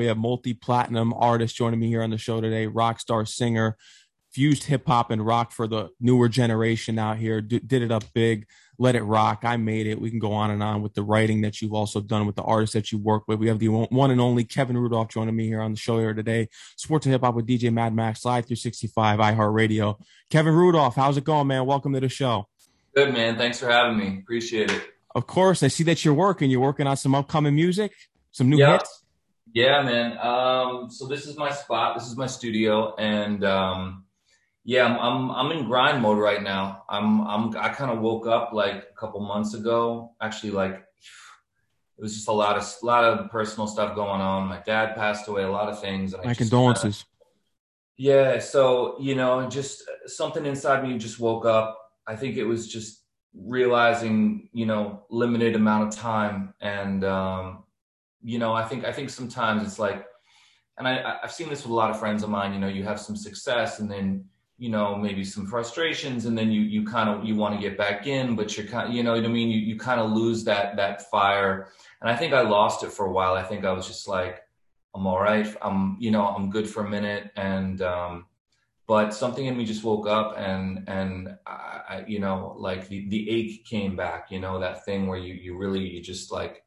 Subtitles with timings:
[0.00, 3.76] We have multi-platinum artist joining me here on the show today, rock star singer,
[4.32, 7.42] fused hip hop and rock for the newer generation out here.
[7.42, 8.46] D- did it up big,
[8.78, 9.40] let it rock.
[9.42, 10.00] I made it.
[10.00, 12.42] We can go on and on with the writing that you've also done with the
[12.42, 13.40] artists that you work with.
[13.40, 16.14] We have the one and only Kevin Rudolph joining me here on the show here
[16.14, 16.48] today.
[16.76, 20.00] Sports and hip hop with DJ Mad Max Live through 365 iHeartRadio.
[20.30, 21.66] Kevin Rudolph, how's it going, man?
[21.66, 22.48] Welcome to the show.
[22.94, 23.36] Good, man.
[23.36, 24.20] Thanks for having me.
[24.22, 24.82] Appreciate it.
[25.14, 25.62] Of course.
[25.62, 26.50] I see that you're working.
[26.50, 27.92] You're working on some upcoming music,
[28.30, 28.80] some new yep.
[28.80, 28.99] hits.
[29.52, 30.18] Yeah, man.
[30.18, 31.96] Um, so this is my spot.
[31.98, 34.04] This is my studio, and um,
[34.64, 36.84] yeah, I'm, I'm I'm in grind mode right now.
[36.88, 40.14] I'm I'm I kind of woke up like a couple months ago.
[40.20, 44.48] Actually, like it was just a lot of a lot of personal stuff going on.
[44.48, 45.42] My dad passed away.
[45.42, 46.14] A lot of things.
[46.24, 47.04] My condolences.
[47.98, 48.38] Kinda, yeah.
[48.38, 51.76] So you know, just something inside me just woke up.
[52.06, 53.02] I think it was just
[53.34, 57.64] realizing you know limited amount of time and um
[58.22, 60.04] you know, I think I think sometimes it's like,
[60.78, 62.52] and I, I've seen this with a lot of friends of mine.
[62.52, 64.24] You know, you have some success, and then
[64.58, 67.78] you know maybe some frustrations, and then you you kind of you want to get
[67.78, 69.48] back in, but you're kind, you know what I mean.
[69.48, 71.68] You you kind of lose that that fire,
[72.00, 73.34] and I think I lost it for a while.
[73.34, 74.42] I think I was just like,
[74.94, 75.46] I'm all right.
[75.62, 78.26] I'm you know I'm good for a minute, and um,
[78.90, 83.08] but something in me just woke up and and I, I, you know like the
[83.08, 86.64] the ache came back you know that thing where you you really you just like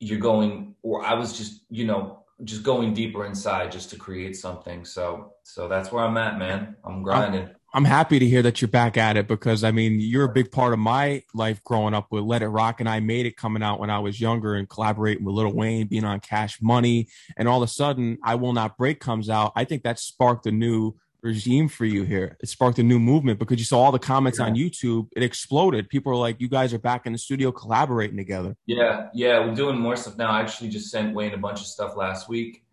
[0.00, 4.36] you're going or i was just you know just going deeper inside just to create
[4.36, 4.84] something.
[4.84, 6.76] So so that's where i'm at man.
[6.84, 7.42] I'm grinding.
[7.42, 10.32] I'm, I'm happy to hear that you're back at it because i mean you're a
[10.32, 13.36] big part of my life growing up with let it rock and i made it
[13.36, 17.08] coming out when i was younger and collaborating with Lil Wayne being on cash money
[17.36, 19.52] and all of a sudden i will not break comes out.
[19.56, 22.36] I think that sparked a new regime for you here.
[22.40, 24.46] It sparked a new movement because you saw all the comments yeah.
[24.46, 25.08] on YouTube.
[25.16, 25.88] It exploded.
[25.88, 29.54] People were like, "You guys are back in the studio collaborating together." Yeah, yeah, we're
[29.54, 30.30] doing more stuff now.
[30.30, 32.64] I actually just sent Wayne a bunch of stuff last week,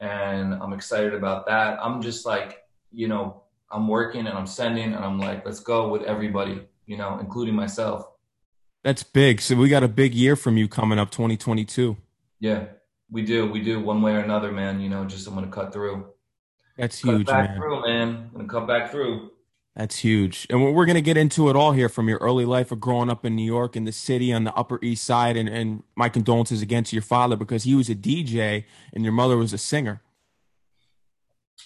[0.00, 1.78] and I'm excited about that.
[1.82, 5.88] I'm just like, you know, I'm working and I'm sending, and I'm like, let's go
[5.88, 8.06] with everybody, you know, including myself.
[8.82, 9.42] That's big.
[9.42, 11.96] So we got a big year from you coming up, 2022.
[12.40, 12.64] Yeah,
[13.10, 13.50] we do.
[13.50, 14.80] We do one way or another, man.
[14.80, 16.06] You know, just I'm gonna cut through.
[16.80, 17.58] That's huge, back man.
[17.58, 18.30] Through, man.
[18.32, 19.30] gonna come back through.
[19.76, 20.46] That's huge.
[20.50, 23.08] And we're going to get into it all here from your early life of growing
[23.08, 25.36] up in New York in the city on the Upper East Side.
[25.36, 29.12] And, and my condolences again to your father because he was a DJ and your
[29.12, 30.02] mother was a singer.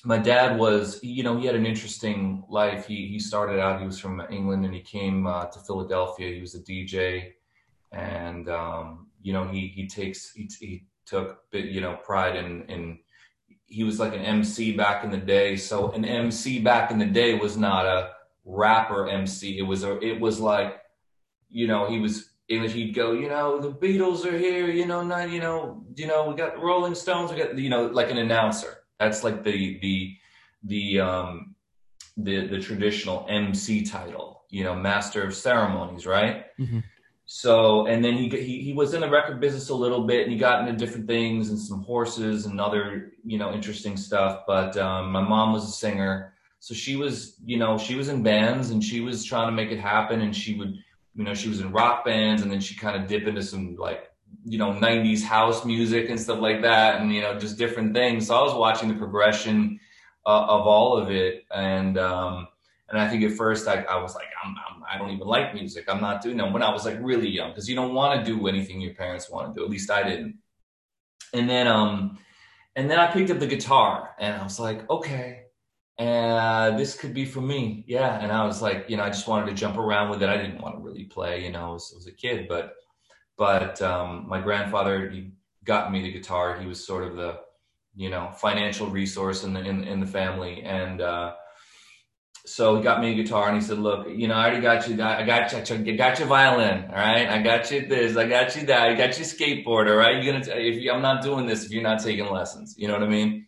[0.04, 2.86] My dad was, you know, he had an interesting life.
[2.86, 6.34] He, he started out, he was from England and he came uh, to Philadelphia.
[6.34, 7.32] He was a DJ.
[7.92, 12.98] And, um, you know, he, he takes, he, he took, you know, pride in, in
[13.66, 15.56] he was like an MC back in the day.
[15.56, 18.10] So an MC back in the day was not a
[18.44, 19.58] rapper MC.
[19.58, 20.80] It was a, it was like,
[21.50, 25.30] you know, he was, he'd go, you know, the Beatles are here, you know, not,
[25.30, 28.18] you know, you know, we got the Rolling Stones, we got, you know, like an
[28.18, 28.84] announcer.
[28.98, 30.16] That's like the, the,
[30.64, 31.54] the, um,
[32.16, 36.46] the, the traditional MC title, you know, master of ceremonies, right?
[36.58, 36.80] Mm-hmm.
[37.36, 40.30] So, and then he, he, he was in the record business a little bit and
[40.30, 44.44] he got into different things and some horses and other, you know, interesting stuff.
[44.46, 46.32] But, um, my mom was a singer.
[46.60, 49.72] So she was, you know, she was in bands and she was trying to make
[49.72, 50.20] it happen.
[50.20, 50.76] And she would,
[51.16, 53.74] you know, she was in rock bands and then she kind of dip into some
[53.74, 54.12] like,
[54.44, 57.00] you know, 90s house music and stuff like that.
[57.00, 58.28] And, you know, just different things.
[58.28, 59.80] So I was watching the progression
[60.24, 61.46] uh, of all of it.
[61.52, 62.46] And, um,
[62.90, 65.26] and I think at first I, I was like, I'm, I'm, I do not even
[65.26, 65.84] like music.
[65.88, 68.24] I'm not doing that when I was like really young because you don't want to
[68.24, 69.64] do anything your parents want to do.
[69.64, 70.38] At least I didn't.
[71.32, 72.18] And then, um,
[72.76, 75.44] and then I picked up the guitar and I was like, okay,
[75.98, 77.84] and uh, this could be for me.
[77.86, 78.18] Yeah.
[78.20, 80.28] And I was like, you know, I just wanted to jump around with it.
[80.28, 82.74] I didn't want to really play, you know, I was, I was a kid, but,
[83.36, 85.32] but, um, my grandfather, he
[85.64, 86.58] got me the guitar.
[86.58, 87.40] He was sort of the,
[87.94, 90.62] you know, financial resource in the, in, in the family.
[90.62, 91.34] And, uh,
[92.46, 94.86] so he got me a guitar and he said, look, you know, I already got
[94.86, 96.84] you, I got you, I got your violin.
[96.90, 97.26] All right.
[97.26, 99.88] I got you this, I got you that, I got you skateboard.
[99.88, 100.22] All right.
[100.22, 102.94] You're to, if you, I'm not doing this, if you're not taking lessons, you know
[102.94, 103.46] what I mean?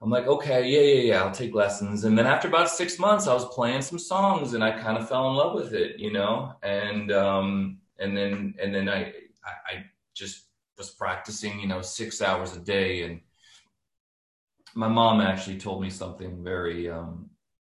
[0.00, 2.04] I'm like, okay, yeah, yeah, yeah, I'll take lessons.
[2.04, 5.08] And then after about six months, I was playing some songs and I kind of
[5.08, 6.52] fell in love with it, you know?
[6.62, 9.12] And, um, and then, and then I,
[9.44, 10.44] I, I just
[10.78, 13.02] was practicing, you know, six hours a day.
[13.02, 13.22] And
[14.74, 17.23] my mom actually told me something very, um,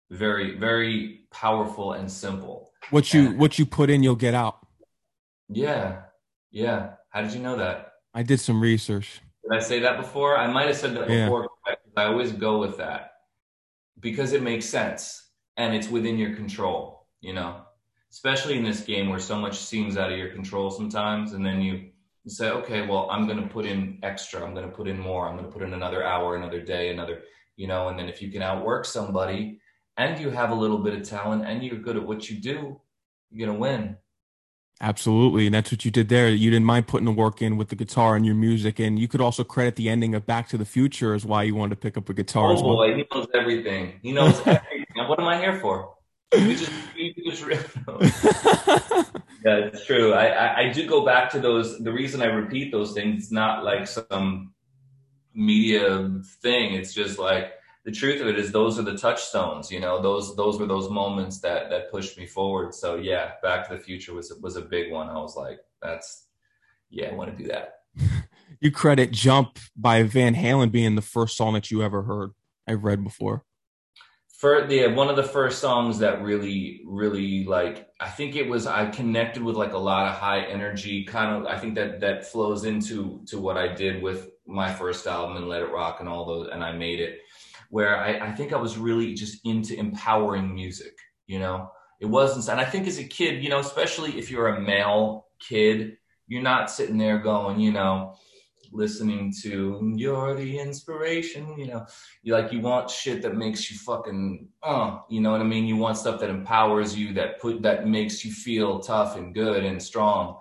[0.09, 2.71] very very powerful and simple.
[2.89, 4.59] What you and, what you put in you'll get out.
[5.49, 6.01] Yeah
[6.51, 6.91] yeah.
[7.09, 7.93] How did you know that?
[8.13, 9.21] I did some research.
[9.43, 10.37] Did i say that before?
[10.37, 11.25] I might have said that yeah.
[11.25, 11.49] before
[11.97, 13.11] i always go with that
[13.99, 17.61] because it makes sense and it's within your control you know?
[18.11, 21.61] Especially in this game where so much seems out of your control sometimes and then
[21.61, 21.89] you
[22.27, 24.43] say, okay, well, I'm going to put in extra.
[24.43, 25.27] I'm going to put in more.
[25.27, 27.23] I'm going to put in another hour, another day, another,
[27.55, 29.59] you know, and then if you can outwork somebody
[29.99, 32.79] and you have a little bit of talent and you're good at what you do,
[33.29, 33.97] you're going to win.
[34.81, 35.45] Absolutely.
[35.45, 36.29] And that's what you did there.
[36.29, 38.79] You didn't mind putting the work in with the guitar and your music.
[38.79, 41.53] And you could also credit the ending of Back to the Future as why you
[41.53, 42.75] wanted to pick up a guitar oh, as well.
[42.77, 43.99] boy, he knows everything.
[44.01, 44.85] He knows everything.
[44.95, 45.95] what am I here for?
[46.33, 47.41] You just, you just
[49.43, 50.13] yeah, it's true.
[50.13, 51.77] I, I, I do go back to those.
[51.79, 54.53] The reason I repeat those things, it's not like some
[55.33, 56.75] media thing.
[56.75, 59.71] It's just like the truth of it is those are the touchstones.
[59.71, 62.73] You know, those those were those moments that that pushed me forward.
[62.73, 65.09] So yeah, Back to the Future was was a big one.
[65.09, 66.27] I was like, that's
[66.89, 67.75] yeah, I want to do that.
[68.59, 72.31] you credit Jump by Van Halen being the first song that you ever heard.
[72.67, 73.43] I've read before
[74.39, 78.65] for the one of the first songs that really really like i think it was
[78.65, 82.25] i connected with like a lot of high energy kind of i think that that
[82.25, 86.07] flows into to what i did with my first album and let it rock and
[86.07, 87.19] all those and i made it
[87.69, 90.93] where i, I think i was really just into empowering music
[91.27, 91.69] you know?
[92.01, 95.27] It wasn't and i think as a kid you know especially if you're a male
[95.39, 98.15] kid you're not sitting there going you know
[98.71, 101.85] listening to you're the inspiration you know?
[102.23, 105.65] You like you want shit that makes you fucking uh you know what i mean?
[105.65, 109.63] You want stuff that empowers you that put that makes you feel tough and good
[109.65, 110.37] and strong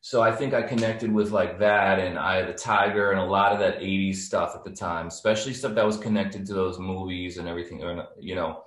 [0.00, 3.24] so i think i connected with like that and i had the tiger and a
[3.24, 6.78] lot of that 80s stuff at the time especially stuff that was connected to those
[6.78, 8.62] movies and everything or you know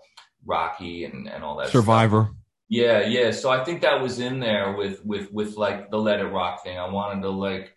[0.45, 2.35] rocky and and all that survivor stuff.
[2.69, 6.19] yeah yeah so i think that was in there with with with like the let
[6.19, 7.74] it rock thing i wanted to like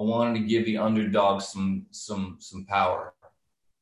[0.00, 3.12] I wanted to give the underdog some some some power.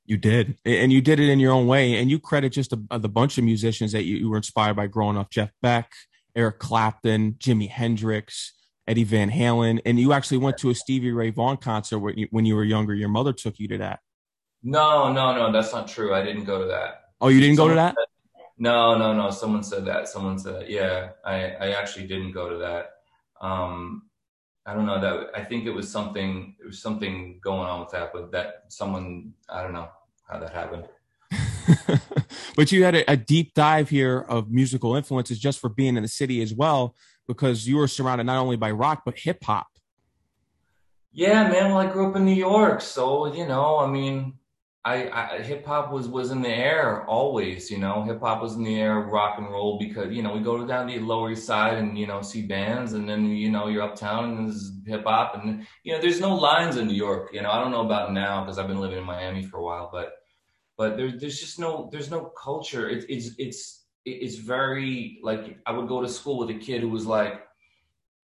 [0.05, 1.97] You did, and you did it in your own way.
[1.97, 4.87] And you credit just a, the bunch of musicians that you, you, were inspired by
[4.87, 5.93] growing up: Jeff Beck,
[6.35, 8.53] Eric Clapton, Jimi Hendrix,
[8.89, 9.81] Eddie Van Halen.
[9.85, 12.65] And you actually went to a Stevie Ray Vaughan concert when you, when you were
[12.65, 12.95] younger.
[12.95, 14.01] Your mother took you to that.
[14.63, 16.15] No, no, no, that's not true.
[16.15, 17.03] I didn't go to that.
[17.21, 17.95] Oh, you didn't Someone go to that?
[17.97, 19.31] Said, no, no, no.
[19.31, 20.09] Someone said that.
[20.09, 20.71] Someone said, that.
[20.71, 22.91] yeah, I, I actually didn't go to that.
[23.41, 24.03] Um,
[24.67, 27.91] I don't know that I think it was something It was something going on with
[27.91, 29.89] that, but that someone I don't know
[30.29, 30.89] how that happened.
[32.57, 36.03] but you had a, a, deep dive here of musical influences just for being in
[36.03, 36.95] the city as well,
[37.29, 39.69] because you were surrounded not only by rock but hip hop.
[41.13, 41.71] Yeah, man.
[41.71, 44.35] Well, I grew up in New York, so you know, I mean,
[44.85, 47.71] I, I hip hop was was in the air always.
[47.71, 50.41] You know, hip hop was in the air, rock and roll because you know we
[50.41, 53.69] go down the Lower East Side and you know see bands, and then you know
[53.69, 57.31] you're uptown and there's hip hop, and you know there's no lines in New York.
[57.33, 59.63] You know, I don't know about now because I've been living in Miami for a
[59.63, 60.13] while, but
[60.77, 62.89] but there's there's just no there's no culture.
[62.89, 63.78] It, it's it's
[64.13, 67.43] it's very like I would go to school with a kid who was like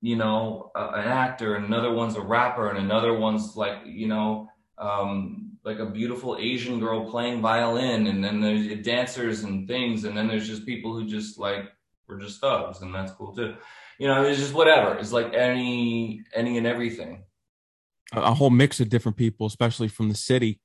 [0.01, 4.49] you know an actor, and another one's a rapper, and another one's like you know.
[4.77, 10.17] Um, like a beautiful Asian girl playing violin, and then there's dancers and things, and
[10.17, 11.73] then there's just people who just like
[12.07, 13.55] we're just thugs, and that's cool too.
[13.99, 14.99] You know, it's just whatever.
[14.99, 17.25] It's like any any and everything.
[18.13, 20.61] A whole mix of different people, especially from the city.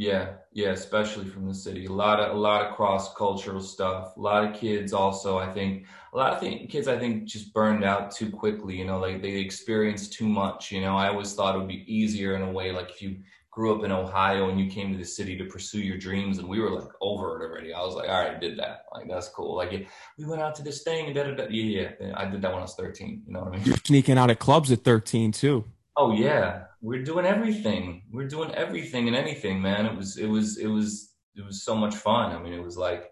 [0.00, 1.84] Yeah, yeah, especially from the city.
[1.84, 4.16] A lot of a lot of cross cultural stuff.
[4.16, 7.52] A lot of kids also, I think, a lot of th- kids I think just
[7.52, 8.78] burned out too quickly.
[8.78, 10.72] You know, like they experienced too much.
[10.72, 13.18] You know, I always thought it would be easier in a way, like if you
[13.50, 16.48] grew up in Ohio and you came to the city to pursue your dreams and
[16.48, 17.74] we were like over it already.
[17.74, 18.86] I was like, all right, I did that.
[18.94, 19.54] Like, that's cool.
[19.54, 19.86] Like,
[20.16, 21.46] we went out to this thing and da, da, da.
[21.50, 22.12] Yeah, yeah.
[22.16, 23.24] I did that when I was 13.
[23.26, 23.64] You know what I mean?
[23.66, 25.66] You're sneaking out at clubs at 13 too.
[26.00, 26.64] Oh yeah.
[26.80, 28.04] We're doing everything.
[28.10, 29.84] We're doing everything and anything, man.
[29.84, 32.32] It was, it was, it was, it was so much fun.
[32.32, 33.10] I mean, it was like,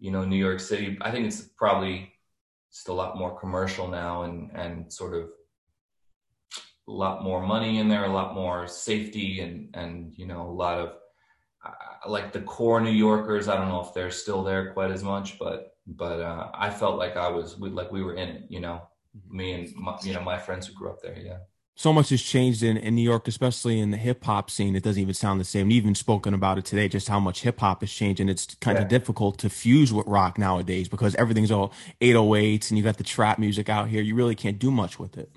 [0.00, 2.10] you know, New York City, I think it's probably
[2.72, 5.28] just a lot more commercial now and, and sort of
[6.88, 10.56] a lot more money in there, a lot more safety, and and you know a
[10.64, 10.88] lot of
[11.64, 13.46] uh, like the core New Yorkers.
[13.48, 16.98] I don't know if they're still there quite as much, but but uh, I felt
[16.98, 18.42] like I was like we were in it.
[18.48, 18.82] You know,
[19.16, 19.36] mm-hmm.
[19.36, 21.18] me and my, you know my friends who grew up there.
[21.18, 21.38] Yeah.
[21.74, 24.76] So much has changed in, in New York, especially in the hip hop scene.
[24.76, 25.70] It doesn't even sound the same.
[25.70, 28.20] You've even spoken about it today, just how much hip hop has changed.
[28.20, 28.82] And it's kind yeah.
[28.82, 33.04] of difficult to fuse with rock nowadays because everything's all 808s and you got the
[33.04, 34.02] trap music out here.
[34.02, 35.30] You really can't do much with it.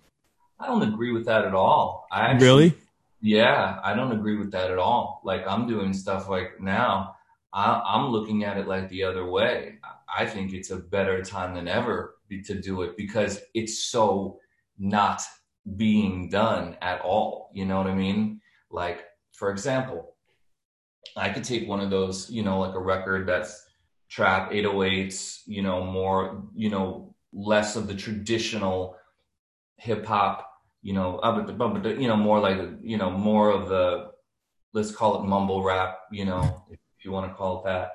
[0.59, 2.07] I don't agree with that at all.
[2.11, 2.73] I actually, really?
[3.21, 5.21] Yeah, I don't agree with that at all.
[5.23, 7.15] Like I'm doing stuff like now,
[7.53, 9.79] I, I'm looking at it like the other way.
[10.15, 12.15] I think it's a better time than ever
[12.45, 14.39] to do it because it's so
[14.77, 15.21] not
[15.75, 17.49] being done at all.
[17.53, 18.41] You know what I mean?
[18.69, 20.15] Like, for example,
[21.15, 23.65] I could take one of those, you know, like a record that's
[24.09, 28.95] trap 808s, you know, more, you know, less of the traditional
[29.77, 30.49] hip hop,
[30.81, 31.45] you know, uh,
[31.97, 34.11] you know, more like you know, more of the
[34.73, 37.91] let's call it mumble rap, you know, if you want to call it that.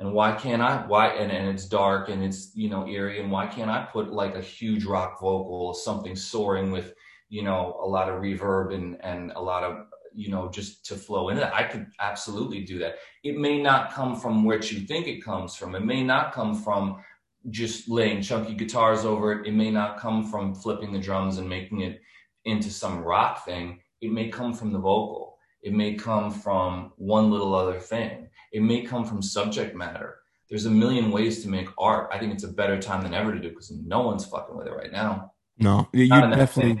[0.00, 0.86] And why can't I?
[0.86, 4.10] Why and, and it's dark and it's you know eerie, and why can't I put
[4.10, 6.94] like a huge rock vocal, something soaring with
[7.28, 10.94] you know a lot of reverb and and a lot of you know just to
[10.94, 11.50] flow in it?
[11.52, 12.96] I could absolutely do that.
[13.22, 15.74] It may not come from where you think it comes from.
[15.74, 17.04] It may not come from
[17.50, 19.46] just laying chunky guitars over it.
[19.46, 22.00] It may not come from flipping the drums and making it
[22.46, 23.80] into some rock thing.
[24.00, 25.36] It may come from the vocal.
[25.62, 28.29] It may come from one little other thing.
[28.52, 30.18] It may come from subject matter.
[30.48, 32.10] There's a million ways to make art.
[32.12, 34.66] I think it's a better time than ever to do because no one's fucking with
[34.66, 35.32] it right now.
[35.58, 36.80] No, you definitely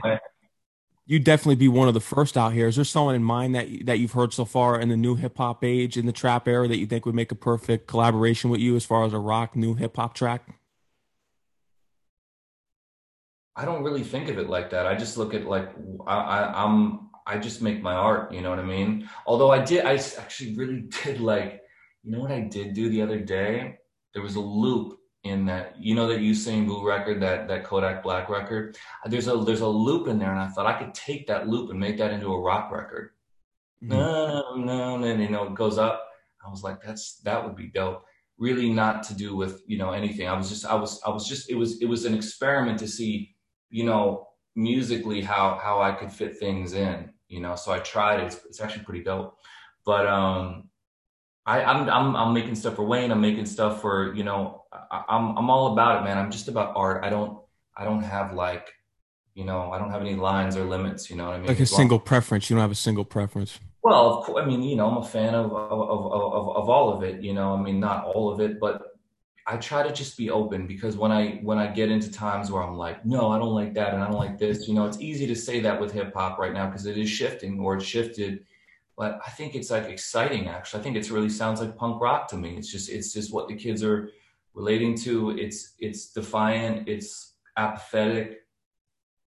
[1.10, 2.68] you definitely be one of the first out here.
[2.68, 5.36] Is there someone in mind that that you've heard so far in the new hip
[5.38, 8.60] hop age in the trap era that you think would make a perfect collaboration with
[8.60, 10.46] you as far as a rock new hip hop track?
[13.56, 14.86] I don't really think of it like that.
[14.86, 15.68] I just look at like
[16.06, 18.32] I, I I'm I just make my art.
[18.32, 19.08] You know what I mean?
[19.26, 21.62] Although I did, I actually really did like.
[22.02, 23.76] You know what I did do the other day?
[24.14, 28.02] There was a loop in that you know that Usain Bolt record that that Kodak
[28.02, 31.26] Black record there's a there's a loop in there and I thought I could take
[31.26, 33.10] that loop and make that into a rock record
[33.84, 33.92] mm-hmm.
[33.92, 36.06] no no no and you know it goes up
[36.44, 38.02] I was like that's that would be dope
[38.38, 41.28] really not to do with you know anything I was just I was I was
[41.28, 43.34] just it was it was an experiment to see
[43.68, 44.26] you know
[44.56, 48.44] musically how how I could fit things in you know so I tried it it's,
[48.46, 49.38] it's actually pretty dope
[49.84, 50.70] but um
[51.46, 53.10] I, I'm I'm I'm making stuff for Wayne.
[53.10, 54.64] I'm making stuff for you know.
[54.72, 56.18] I, I'm I'm all about it, man.
[56.18, 57.04] I'm just about art.
[57.04, 57.38] I don't
[57.76, 58.72] I don't have like,
[59.34, 61.10] you know, I don't have any lines or limits.
[61.10, 61.48] You know what I mean?
[61.48, 62.50] Like a single preference.
[62.50, 63.58] You don't have a single preference.
[63.82, 66.68] Well, of course, I mean, you know, I'm a fan of of, of of of
[66.68, 67.22] all of it.
[67.22, 68.82] You know, I mean, not all of it, but
[69.46, 72.62] I try to just be open because when I when I get into times where
[72.62, 74.68] I'm like, no, I don't like that and I don't like this.
[74.68, 77.08] You know, it's easy to say that with hip hop right now because it is
[77.08, 78.44] shifting or it's shifted
[79.00, 80.46] but I think it's like exciting.
[80.46, 82.58] Actually, I think it really sounds like punk rock to me.
[82.58, 84.10] It's just it's just what the kids are
[84.52, 85.30] relating to.
[85.30, 86.86] It's it's defiant.
[86.86, 88.40] It's apathetic.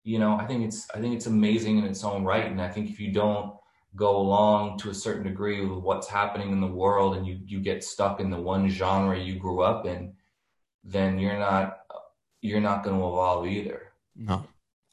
[0.05, 2.47] You know, I think it's I think it's amazing in its own right.
[2.47, 3.57] And I think if you don't
[3.97, 7.61] go along to a certain degree with what's happening in the world and you you
[7.61, 10.13] get stuck in the one genre you grew up in,
[10.85, 11.79] then you're not
[12.43, 13.93] you're not going to evolve either.
[14.15, 14.45] No.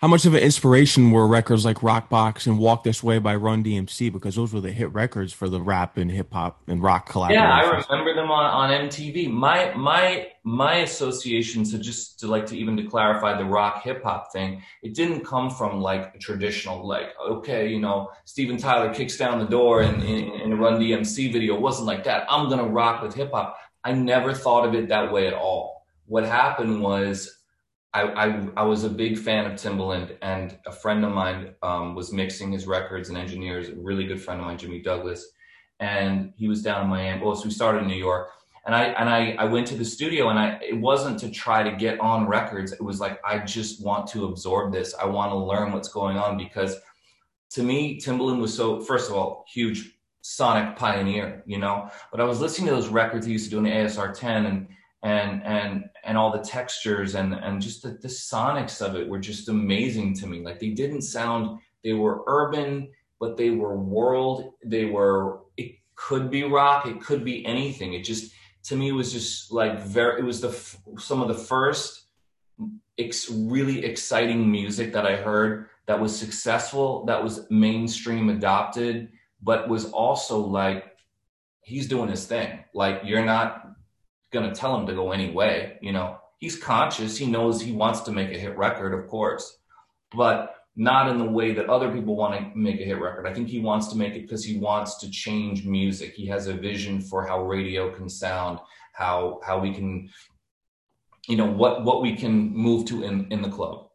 [0.04, 3.64] How much of an inspiration were records like Rockbox and Walk This Way by Run
[3.64, 7.10] DMC because those were the hit records for the rap and hip hop and rock
[7.10, 7.36] collaborations?
[7.36, 9.32] Yeah, I remember them on, on MTV.
[9.32, 14.04] My my my association to just to like to even to clarify the rock hip
[14.04, 18.94] hop thing, it didn't come from like a traditional like okay, you know, Steven Tyler
[18.94, 21.56] kicks down the door in, in, in a Run DMC video.
[21.56, 22.28] It wasn't like that.
[22.30, 23.56] I'm gonna rock with hip hop.
[23.86, 25.86] I never thought of it that way at all.
[26.08, 27.43] What happened was
[27.94, 31.94] I, I, I, was a big fan of Timbaland, and a friend of mine um,
[31.94, 33.70] was mixing his records and engineers.
[33.70, 35.28] A really good friend of mine, Jimmy Douglas,
[35.80, 37.24] and he was down in Miami.
[37.24, 38.30] Well, so we started in New York,
[38.66, 41.62] and I and I, I went to the studio, and I it wasn't to try
[41.62, 42.72] to get on records.
[42.72, 44.96] It was like I just want to absorb this.
[44.96, 46.76] I want to learn what's going on because
[47.52, 51.90] to me, Timbaland was so first of all huge sonic pioneer, you know.
[52.10, 54.46] But I was listening to those records he used to do in the ASR 10
[54.48, 54.68] and
[55.04, 59.20] and and and all the textures and and just the, the sonics of it were
[59.20, 60.44] just amazing to me.
[60.44, 64.54] Like they didn't sound they were urban but they were world.
[64.66, 67.94] They were it could be rock it could be anything.
[67.94, 68.34] It just
[68.64, 70.52] to me was just like very it was the
[71.00, 72.08] some of the first
[72.98, 79.10] ex, really exciting music that i heard that was successful that was mainstream adopted
[79.42, 80.94] but was also like
[81.64, 82.64] he's doing his thing.
[82.74, 83.73] Like you're not
[84.34, 85.78] going to tell him to go any way.
[85.82, 87.18] You know, he's conscious.
[87.18, 89.60] He knows he wants to make a hit record, of course,
[90.14, 93.28] but not in the way that other people want to make a hit record.
[93.28, 96.14] I think he wants to make it because he wants to change music.
[96.16, 98.60] He has a vision for how radio can sound,
[98.94, 100.10] how how we can,
[101.28, 103.90] you know, what what we can move to in in the club.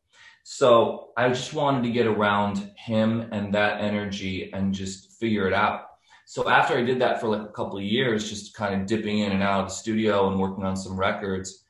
[0.44, 5.52] So I just wanted to get around him and that energy and just figure it
[5.52, 5.87] out
[6.30, 9.20] so after I did that for like a couple of years, just kind of dipping
[9.20, 11.64] in and out of the studio and working on some records,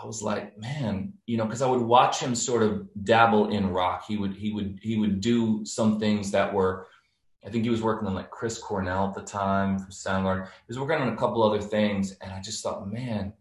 [0.00, 3.68] I was like, man, you know, because I would watch him sort of dabble in
[3.68, 4.04] rock.
[4.06, 6.86] He would he would he would do some things that were,
[7.44, 10.44] I think he was working on like Chris Cornell at the time from Soundgarden.
[10.44, 13.32] He was working on a couple other things, and I just thought, man,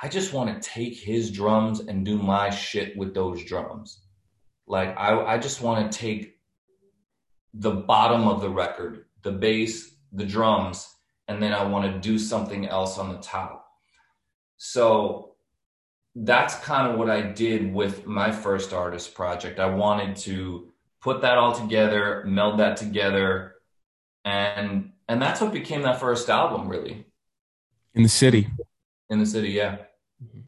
[0.00, 4.04] I just want to take his drums and do my shit with those drums.
[4.68, 6.38] Like I I just want to take
[7.52, 10.88] the bottom of the record, the bass, the drums,
[11.28, 13.66] and then I want to do something else on the top.
[14.56, 15.34] So
[16.14, 19.58] that's kind of what I did with my first artist project.
[19.58, 20.70] I wanted to
[21.02, 23.56] put that all together, meld that together,
[24.24, 27.06] and and that's what became that first album, really.
[27.94, 28.48] In the city.
[29.10, 29.76] In the city, yeah.
[30.22, 30.40] Mm-hmm.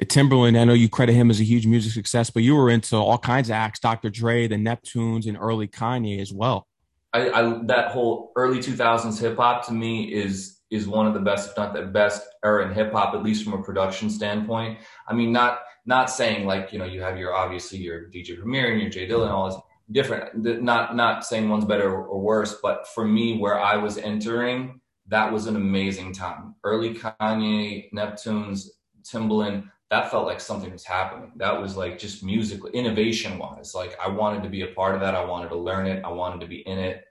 [0.00, 2.70] At Timbaland, I know you credit him as a huge music success, but you were
[2.70, 4.08] into all kinds of acts, Dr.
[4.08, 6.66] Dre, the Neptunes, and early Kanye as well.
[7.12, 11.20] I, I that whole early 2000s hip hop to me is is one of the
[11.20, 14.78] best, if not the best era in hip hop, at least from a production standpoint.
[15.08, 18.70] I mean, not not saying like you know you have your obviously your DJ Premier
[18.70, 20.62] and your J Dilla and all this different.
[20.62, 25.32] Not not saying one's better or worse, but for me, where I was entering, that
[25.32, 26.54] was an amazing time.
[26.64, 28.68] Early Kanye, Neptunes,
[29.02, 29.68] Timbaland.
[29.90, 31.32] That felt like something was happening.
[31.36, 33.74] That was like just musically, innovation wise.
[33.74, 35.14] Like I wanted to be a part of that.
[35.14, 36.04] I wanted to learn it.
[36.04, 37.04] I wanted to be in it.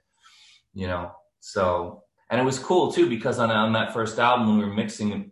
[0.74, 4.58] You know, so and it was cool too because on, on that first album when
[4.60, 5.32] we were mixing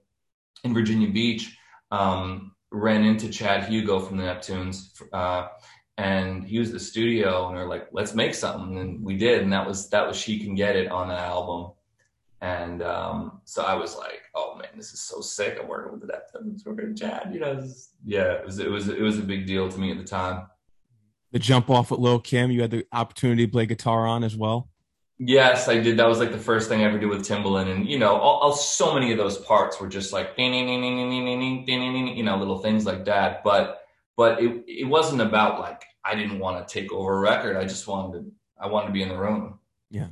[0.63, 1.55] in Virginia Beach,
[1.91, 5.47] um, ran into Chad Hugo from the Neptunes, uh,
[5.97, 9.41] and he was the studio, and we are like, "Let's make something," and we did,
[9.41, 11.71] and that was that was "She Can Get It" on that album,
[12.41, 15.57] and um, so I was like, "Oh man, this is so sick!
[15.59, 17.55] I'm working with the Neptunes, working with Chad," you know?
[17.55, 20.03] Was, yeah, it was it was it was a big deal to me at the
[20.03, 20.47] time.
[21.31, 24.35] The jump off with Lil Kim, you had the opportunity to play guitar on as
[24.35, 24.69] well.
[25.19, 25.97] Yes, I did.
[25.97, 28.39] That was like the first thing I ever did with Timbaland, and you know, all,
[28.39, 30.45] all, so many of those parts were just like, you
[32.23, 33.43] know, little things like that.
[33.43, 33.81] But
[34.15, 37.57] but it it wasn't about like I didn't want to take over a record.
[37.57, 39.59] I just wanted to I wanted to be in the room.
[39.89, 40.07] Yeah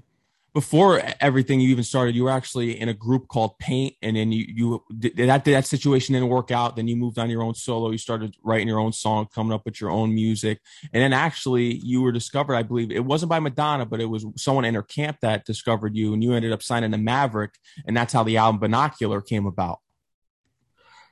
[0.56, 4.32] before everything you even started, you were actually in a group called Paint, and then
[4.32, 4.84] you you
[5.18, 6.78] that that situation didn't work out.
[6.78, 7.92] Then you moved on your own solo.
[7.92, 10.62] You started writing your own song, coming up with your own music,
[10.94, 12.56] and then actually you were discovered.
[12.56, 15.94] I believe it wasn't by Madonna, but it was someone in her camp that discovered
[15.94, 17.52] you, and you ended up signing to Maverick,
[17.86, 19.80] and that's how the album Binocular came about.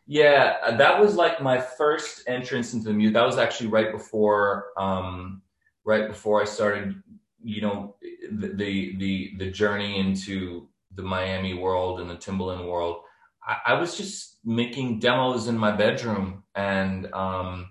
[0.07, 3.15] Yeah, that was like my first entrance into the music.
[3.15, 5.41] That was actually right before, um,
[5.83, 6.95] right before I started
[7.43, 7.95] you know
[8.31, 12.97] the the the journey into the Miami world and the Timbaland world,
[13.45, 17.69] I, I was just making demos in my bedroom, and um,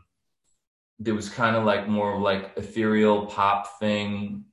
[0.99, 4.45] there was kind of like more of like ethereal pop thing.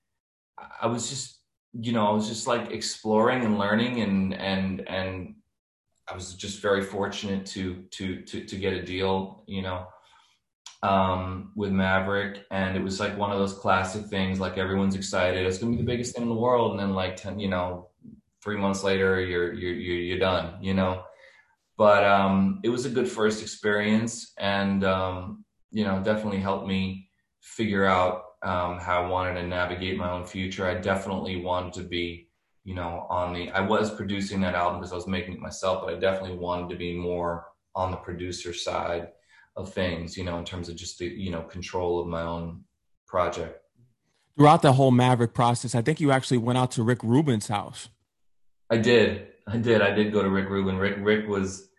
[0.81, 1.39] I was just,
[1.73, 5.35] you know, I was just like exploring and learning, and and and
[6.07, 9.87] I was just very fortunate to to to to get a deal, you know
[10.81, 14.39] um, with Maverick, and it was like one of those classic things.
[14.39, 17.15] Like everyone's excited, it's gonna be the biggest thing in the world, and then like
[17.15, 17.89] ten, you know,
[18.41, 21.03] three months later, you're you're you're, done, you know.
[21.77, 27.09] But um, it was a good first experience, and um, you know, definitely helped me
[27.41, 30.65] figure out um, how I wanted to navigate my own future.
[30.65, 32.29] I definitely wanted to be,
[32.63, 33.49] you know, on the.
[33.51, 36.69] I was producing that album because I was making it myself, but I definitely wanted
[36.69, 39.09] to be more on the producer side
[39.55, 42.63] of things, you know, in terms of just the, you know, control of my own
[43.07, 43.61] project.
[44.37, 47.89] Throughout the whole Maverick process, I think you actually went out to Rick Rubin's house.
[48.69, 49.27] I did.
[49.47, 49.81] I did.
[49.81, 50.77] I did go to Rick Rubin.
[50.77, 51.69] Rick Rick was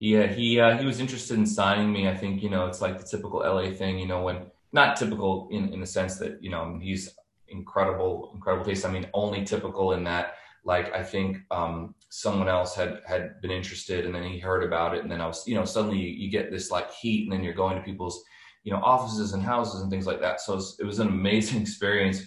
[0.00, 2.08] yeah, he uh, he was interested in signing me.
[2.08, 5.48] I think, you know, it's like the typical LA thing, you know, when not typical
[5.50, 7.08] in in the sense that, you know, he's
[7.48, 8.84] incredible incredible taste.
[8.84, 10.34] I mean, only typical in that
[10.64, 14.94] like I think um, someone else had had been interested, and then he heard about
[14.94, 17.32] it, and then I was, you know, suddenly you, you, get this like heat, and
[17.32, 18.22] then you're going to people's,
[18.62, 20.40] you know, offices and houses and things like that.
[20.40, 22.22] So it was, it was an amazing experience.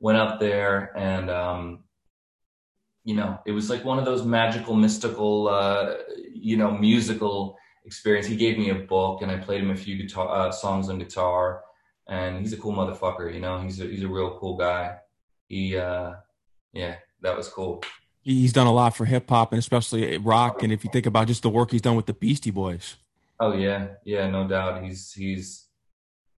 [0.00, 1.84] Went up there, and um,
[3.04, 5.94] you know, it was like one of those magical, mystical, uh,
[6.34, 8.26] you know, musical experience.
[8.26, 10.98] He gave me a book, and I played him a few guitar uh, songs on
[10.98, 11.62] guitar,
[12.08, 13.32] and he's a cool motherfucker.
[13.32, 14.96] You know, he's a, he's a real cool guy.
[15.46, 16.14] He, uh,
[16.72, 17.82] yeah that was cool.
[18.28, 20.62] He's done a lot for hip hop and especially rock.
[20.62, 22.96] And if you think about just the work he's done with the Beastie Boys.
[23.40, 24.84] Oh yeah, yeah, no doubt.
[24.84, 25.66] He's he's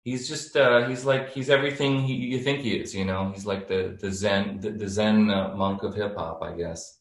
[0.04, 2.94] he's just uh, he's like he's everything he, you think he is.
[2.94, 6.42] You know, he's like the the Zen the, the Zen uh, monk of hip hop,
[6.42, 6.98] I guess.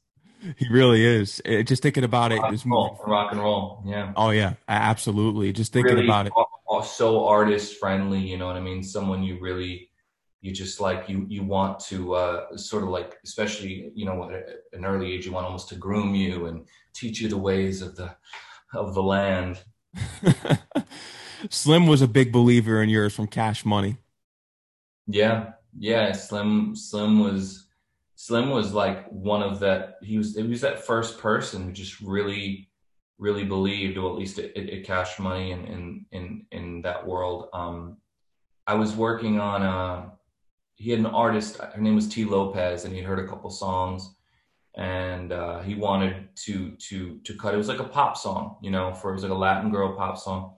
[0.56, 1.42] He really is.
[1.44, 4.14] It, just thinking about rock it, and roll, rock and roll, yeah.
[4.16, 5.52] Oh yeah, absolutely.
[5.52, 6.34] Just thinking really, about it.
[6.86, 8.84] So artist friendly, you know what I mean?
[8.84, 9.90] Someone you really
[10.42, 14.46] you just like you you want to uh, sort of like especially you know at
[14.74, 17.96] an early age you want almost to groom you and teach you the ways of
[17.96, 18.16] the
[18.74, 19.60] of the land.
[21.50, 23.98] Slim was a big believer in yours from cash money.
[25.08, 25.54] Yeah.
[25.78, 27.68] Yeah slim slim was
[28.16, 32.02] slim was like one of that he was he was that first person who just
[32.02, 32.70] really
[33.20, 37.50] really believed or at least it, cash money in in in in that world.
[37.54, 37.98] Um
[38.66, 40.12] i was working on a
[40.78, 41.58] he had an artist.
[41.58, 44.16] Her name was T Lopez, and he heard a couple songs,
[44.76, 47.54] and uh, he wanted to to to cut.
[47.54, 49.96] It was like a pop song, you know, for it was like a Latin girl
[49.98, 50.54] pop song.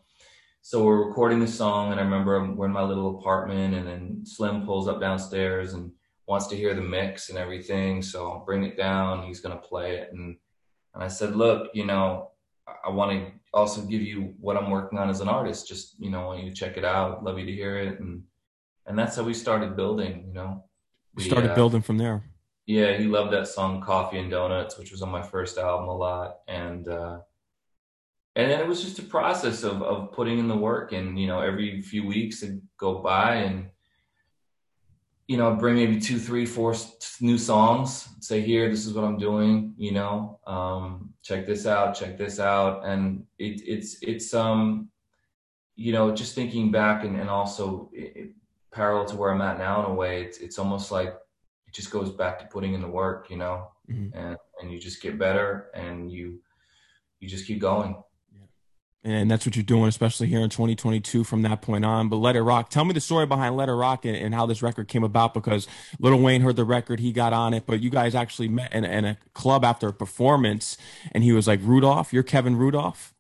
[0.62, 4.22] so we're recording the song, and I remember we're in my little apartment, and then
[4.26, 5.92] Slim pulls up downstairs and
[6.28, 8.02] wants to hear the mix and everything.
[8.02, 9.26] So I'll bring it down.
[9.26, 10.38] He's gonna play it, and
[10.96, 12.32] and I said, look, you know,
[12.86, 15.68] I want to also give you what I'm working on as an artist.
[15.68, 17.24] Just you know, want you to check it out.
[17.24, 18.24] Love you to hear it, and
[18.90, 20.26] and that's how we started building.
[20.28, 20.64] You know,
[21.16, 22.24] we started uh, building from there.
[22.66, 25.96] Yeah, he loved that song "Coffee and Donuts," which was on my first album a
[25.96, 27.20] lot, and uh,
[28.36, 31.28] and then it was just a process of of putting in the work, and you
[31.28, 33.70] know, every few weeks it'd go by, and
[35.28, 36.76] you know, bring maybe two, three, four
[37.22, 38.10] new songs.
[38.20, 39.76] Say here, this is what I'm doing.
[39.78, 44.90] You know, um, check this out, check this out, and it, it's it's um,
[45.76, 48.34] you know, just thinking back and and also it,
[48.72, 51.10] parallel to where I'm at now in a way, it's it's almost like
[51.68, 53.30] it just goes back to putting in the work.
[53.30, 54.18] You know, mm-hmm.
[54.18, 56.40] and and you just get better, and you
[57.20, 57.96] you just keep going
[58.34, 59.12] Yeah.
[59.12, 62.10] and that's what you're doing, especially here in 2022 from that point on.
[62.10, 64.46] But Let It Rock, tell me the story behind Let It Rock and, and how
[64.46, 65.68] this record came about because
[66.00, 68.86] Lil Wayne heard the record, he got on it, but you guys actually met in,
[68.86, 70.78] in a club after a performance,
[71.12, 73.14] and he was like, Rudolph, you're Kevin Rudolph?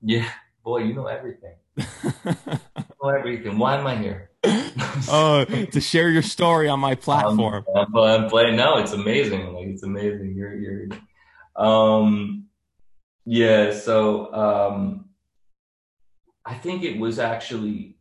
[0.00, 0.30] Yeah,
[0.64, 1.54] boy, you know everything.
[3.18, 3.58] everything.
[3.58, 4.30] Why am I here?
[4.44, 7.64] uh, to share your story on my platform.
[7.74, 8.56] Um, I'm playing.
[8.56, 9.52] No, it's amazing.
[9.52, 10.34] Like it's amazing.
[10.36, 10.88] You're, you're,
[11.56, 12.46] um,
[13.24, 15.06] yeah, so um,
[16.44, 17.96] I think it was actually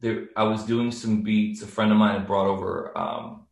[0.00, 0.28] there.
[0.36, 1.62] I was doing some beats.
[1.62, 3.46] A friend of mine had brought over um,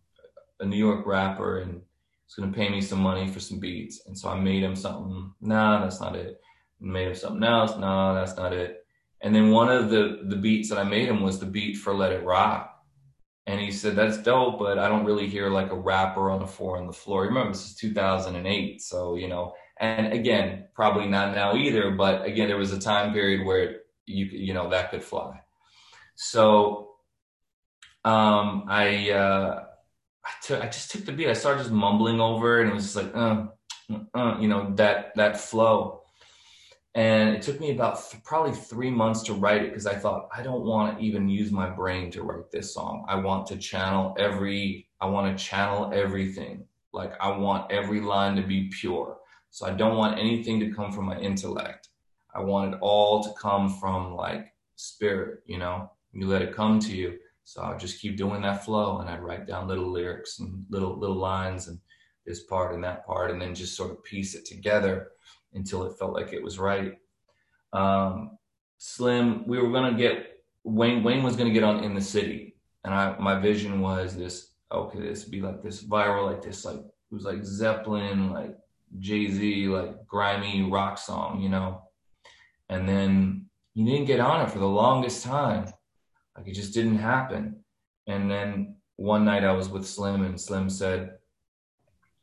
[0.60, 4.02] a New York rapper and was going to pay me some money for some beats,
[4.06, 5.32] and so I made him something.
[5.40, 6.40] Nah, that's not it.
[6.80, 7.76] made him something else.
[7.76, 8.81] Nah, that's not it.
[9.22, 11.94] And then one of the the beats that I made him was the beat for
[11.94, 12.68] Let It Rock.
[13.46, 16.46] And he said, that's dope, but I don't really hear like a rapper on the
[16.46, 17.24] floor on the floor.
[17.24, 18.80] Remember, this is 2008.
[18.80, 23.12] So, you know, and again, probably not now either, but again, there was a time
[23.12, 25.40] period where you you know that could fly.
[26.14, 26.92] So
[28.04, 29.64] um, I uh,
[30.24, 31.28] I, took, I just took the beat.
[31.28, 33.46] I started just mumbling over, it, and it was just like, uh,
[34.14, 36.01] uh, you know, that that flow.
[36.94, 40.28] And it took me about th- probably three months to write it because I thought
[40.34, 43.06] I don't want to even use my brain to write this song.
[43.08, 44.88] I want to channel every.
[45.00, 46.66] I want to channel everything.
[46.92, 49.16] Like I want every line to be pure.
[49.50, 51.88] So I don't want anything to come from my intellect.
[52.34, 56.78] I want it all to come from like spirit, you know, you let it come
[56.80, 57.18] to you.
[57.44, 60.98] So I'll just keep doing that flow and I'd write down little lyrics and little,
[60.98, 61.78] little lines and
[62.24, 65.08] this part and that part, and then just sort of piece it together
[65.54, 66.98] until it felt like it was right.
[67.72, 68.38] Um,
[68.78, 72.00] Slim, we were going to get Wayne, Wayne was going to get on in the
[72.00, 72.56] city.
[72.84, 76.78] And I, my vision was this, okay, this be like this viral, like this, like,
[76.78, 78.56] it was like Zeppelin, like
[78.98, 81.82] Jay Z, like grimy rock song, you know?
[82.68, 85.66] And then he didn't get on it for the longest time.
[86.36, 87.62] Like it just didn't happen.
[88.06, 91.18] And then one night I was with Slim and Slim said,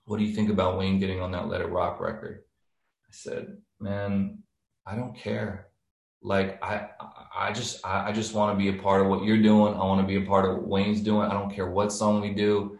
[0.05, 2.43] What do you think about Wayne getting on that Let It Rock record?
[3.10, 4.43] I said, Man,
[4.86, 5.67] I don't care.
[6.22, 6.89] Like I
[7.36, 9.74] I just I, just want to be a part of what you're doing.
[9.74, 11.30] I want to be a part of what Wayne's doing.
[11.30, 12.78] I don't care what song we do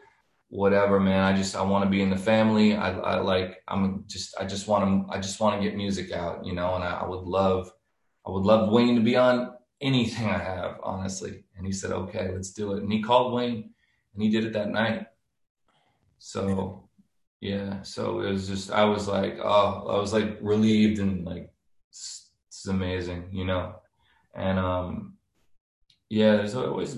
[0.50, 1.24] whatever, man.
[1.24, 2.76] I just I want to be in the family.
[2.76, 6.12] I, I like I'm just I just want to I just want to get music
[6.12, 6.76] out, you know.
[6.76, 7.72] And I, I, would love
[8.28, 11.44] I would love Wayne to be on anything I have, honestly.
[11.56, 12.84] And he said, okay, let's do it.
[12.84, 13.72] And he called Wayne,
[14.14, 15.06] and he did it that night.
[16.18, 16.89] So
[17.42, 21.50] yeah, so it was just I was like oh I was like relieved and like
[21.92, 23.76] this is amazing, you know.
[24.36, 25.14] And um
[26.10, 26.98] yeah, there's always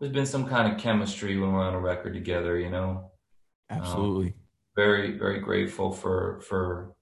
[0.00, 3.10] there's been some kind of chemistry when we're on a record together, you know.
[3.70, 4.28] Absolutely.
[4.28, 4.34] Um,
[4.76, 6.94] very very grateful for for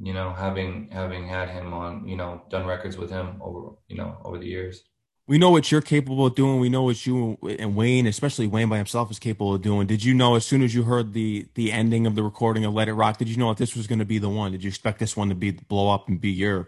[0.00, 3.96] you know having having had him on you know done records with him over you
[3.96, 4.84] know over the years
[5.30, 6.58] we know what you're capable of doing.
[6.58, 9.86] We know what you and Wayne, especially Wayne by himself, is capable of doing.
[9.86, 12.74] Did you know as soon as you heard the the ending of the recording of
[12.74, 13.18] Let It Rock?
[13.18, 14.50] Did you know that this was going to be the one?
[14.50, 16.66] Did you expect this one to be blow up and be your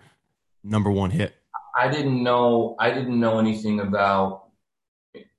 [0.62, 1.34] number one hit?
[1.76, 2.76] I didn't know.
[2.78, 4.44] I didn't know anything about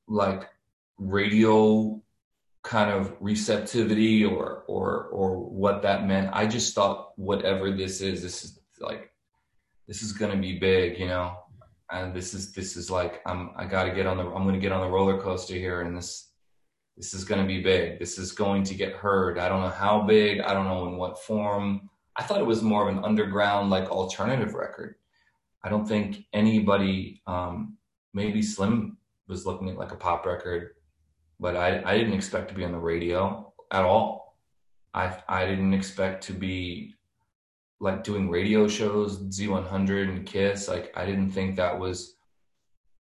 [0.06, 0.50] like
[0.98, 2.02] radio
[2.62, 6.30] kind of receptivity or or or what that meant.
[6.34, 9.14] I just thought whatever this is, this is like
[9.88, 11.38] this is gonna be big, you know.
[11.94, 14.72] And this is this is like I'm I gotta get on the I'm gonna get
[14.72, 16.32] on the roller coaster here and this
[16.98, 18.00] this is gonna be big.
[18.00, 19.38] This is going to get heard.
[19.38, 21.90] I don't know how big, I don't know in what form.
[22.18, 24.96] I thought it was more of an underground like alternative record.
[25.64, 27.78] I don't think anybody um
[28.14, 30.72] maybe Slim was looking at like a pop record,
[31.40, 34.40] but I, I didn't expect to be on the radio at all.
[34.96, 36.96] I I didn't expect to be
[37.80, 40.68] like doing radio shows, Z100 and Kiss.
[40.68, 42.16] Like I didn't think that was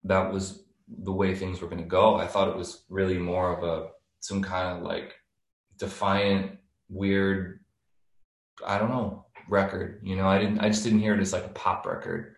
[0.03, 0.63] that was
[1.03, 2.15] the way things were going to go.
[2.15, 5.15] I thought it was really more of a some kind of like
[5.77, 6.57] defiant,
[6.89, 7.59] weird,
[8.65, 10.01] I don't know, record.
[10.03, 12.35] You know, I didn't, I just didn't hear it as like a pop record,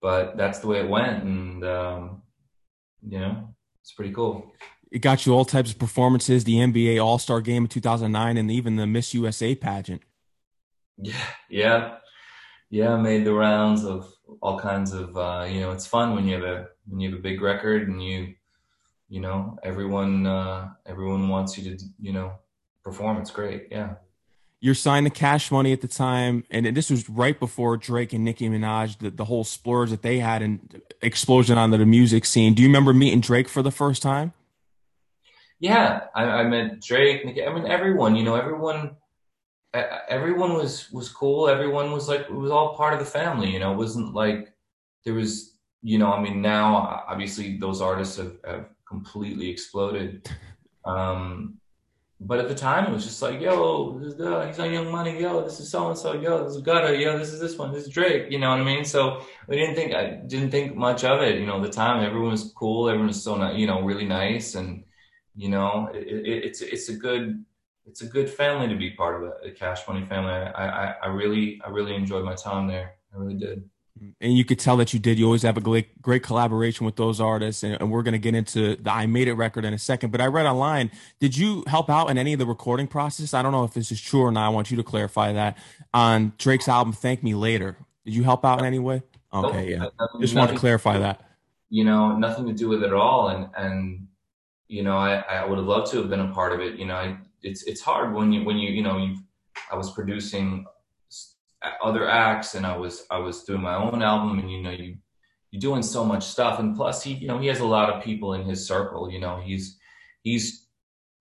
[0.00, 2.22] but that's the way it went, and um,
[3.06, 4.52] you know, it's pretty cool.
[4.90, 8.50] It got you all types of performances, the NBA All Star Game in 2009, and
[8.50, 10.02] even the Miss USA pageant.
[11.00, 11.94] Yeah, yeah,
[12.70, 12.96] yeah.
[12.96, 15.16] Made the rounds of all kinds of.
[15.16, 17.88] Uh, you know, it's fun when you have a when you have a big record
[17.88, 18.34] and you,
[19.08, 22.32] you know, everyone uh, everyone wants you to you know
[22.82, 23.18] perform.
[23.18, 23.68] It's great.
[23.70, 23.94] Yeah.
[24.60, 28.24] You're signed to Cash Money at the time, and this was right before Drake and
[28.24, 32.54] Nicki Minaj, the, the whole splurge that they had and explosion onto the music scene.
[32.54, 34.32] Do you remember meeting Drake for the first time?
[35.60, 37.24] Yeah, I, I met Drake.
[37.24, 38.16] Nicki, I mean, everyone.
[38.16, 38.96] You know, everyone.
[39.74, 41.48] Everyone was was cool.
[41.48, 43.50] Everyone was like it was all part of the family.
[43.50, 44.52] You know, it wasn't like
[45.04, 45.54] there was.
[45.80, 50.28] You know, I mean, now obviously those artists have, have completely exploded.
[50.84, 51.58] Um,
[52.20, 54.90] but at the time, it was just like, yo, this is the, he's on Young
[54.90, 57.56] Money, yo, this is so and so, yo, this is Gutter, yo, this is this
[57.56, 58.84] one, this is Drake, you know what I mean?
[58.84, 61.56] So we didn't think, I didn't think much of it, you know.
[61.56, 64.82] At the time, everyone was cool, everyone was so, you know, really nice, and
[65.36, 67.44] you know, it, it, it's it's a good
[67.88, 70.32] it's a good family to be part of, a, Cash Money family.
[70.32, 72.94] I, I I really I really enjoyed my time there.
[73.14, 73.68] I really did
[74.20, 75.18] and you could tell that you did.
[75.18, 78.18] You always have a great, great collaboration with those artists, and, and we're going to
[78.18, 80.10] get into the "I Made It" record in a second.
[80.10, 80.90] But I read online.
[81.20, 83.34] Did you help out in any of the recording process?
[83.34, 84.46] I don't know if this is true or not.
[84.46, 85.58] I want you to clarify that
[85.92, 89.02] on Drake's album "Thank Me Later." Did you help out in any way?
[89.32, 89.78] Okay, yeah.
[89.78, 91.22] Nothing, Just want to clarify that.
[91.70, 94.08] You know, nothing to do with it at all, and and
[94.68, 96.78] you know, I, I would have loved to have been a part of it.
[96.78, 99.16] You know, I, it's it's hard when you when you you know you
[99.70, 100.64] I was producing
[101.82, 104.96] other acts and I was I was doing my own album and you know you
[105.50, 106.58] you're doing so much stuff.
[106.58, 109.20] And plus he you know he has a lot of people in his circle you
[109.20, 109.78] know he's
[110.22, 110.66] he's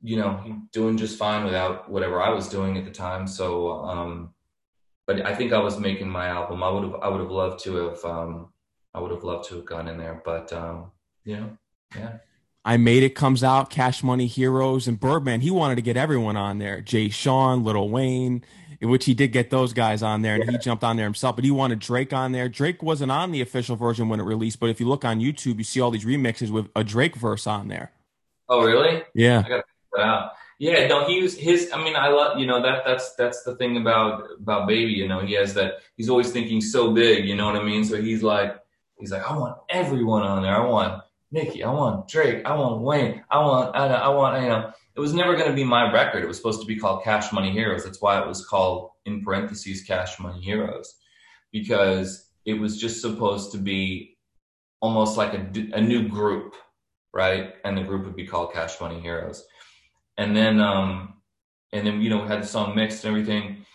[0.01, 3.27] you know doing just fine without whatever I was doing at the time.
[3.27, 4.34] So um
[5.06, 6.62] but I think I was making my album.
[6.63, 8.49] I would have I would have loved to have um
[8.93, 10.91] I would have loved to have gone in there but um
[11.23, 11.58] you know
[11.95, 12.17] yeah
[12.67, 15.39] I Made It comes out, Cash Money Heroes, and Birdman.
[15.39, 16.82] He wanted to get everyone on there.
[16.82, 18.43] Jay Sean, Lil Wayne,
[18.82, 20.51] in which he did get those guys on there and yeah.
[20.51, 21.38] he jumped on there himself.
[21.38, 22.49] But he wanted Drake on there.
[22.49, 25.60] Drake wasn't on the official version when it released, but if you look on YouTube,
[25.60, 27.93] you see all these remixes with a Drake verse on there.
[28.49, 29.01] Oh, really?
[29.15, 29.43] Yeah.
[29.45, 30.32] I gotta that out.
[30.60, 31.71] Yeah, no, he was his.
[31.71, 34.91] I mean, I love you know that that's that's the thing about about baby.
[34.91, 35.75] You know, he has that.
[35.95, 37.25] He's always thinking so big.
[37.25, 37.86] You know what I mean?
[37.86, 38.60] So he's like,
[38.97, 40.56] he's like, I want everyone on there.
[40.56, 41.63] I want Nicki.
[41.63, 42.46] I want Drake.
[42.46, 43.24] I want Wayne.
[43.30, 46.24] I want I, I want you know it was never going to be my record.
[46.24, 47.84] It was supposed to be called Cash Money Heroes.
[47.84, 50.96] That's why it was called in parentheses Cash Money Heroes,
[51.52, 54.18] because it was just supposed to be
[54.82, 56.56] almost like a, a new group,
[57.13, 57.56] right?
[57.63, 59.46] And the group would be called Cash Money Heroes.
[60.18, 61.16] And then, um,
[61.74, 63.66] and then you know we had the song mixed and everything,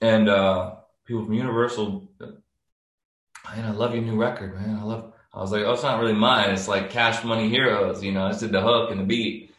[0.00, 4.78] and uh, people from Universal, man, I love your new record, man.
[4.78, 5.12] I love.
[5.32, 6.50] I was like, oh, it's not really mine.
[6.50, 8.26] It's like Cash Money Heroes, you know.
[8.26, 9.50] I did the hook and the beat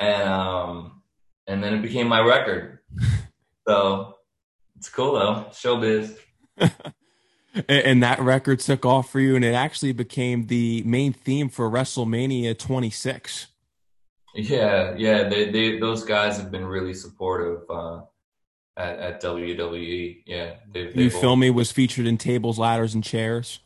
[0.00, 1.02] and um,
[1.46, 2.80] and then it became my record.
[3.68, 4.16] so
[4.76, 6.16] it's cool though, showbiz.
[7.68, 11.70] and that record took off for you, and it actually became the main theme for
[11.70, 13.46] WrestleMania 26.
[14.34, 18.00] Yeah, yeah, they, they those guys have been really supportive uh,
[18.76, 20.22] at, at WWE.
[20.24, 23.60] Yeah, they, you feel me was featured in tables, ladders, and chairs.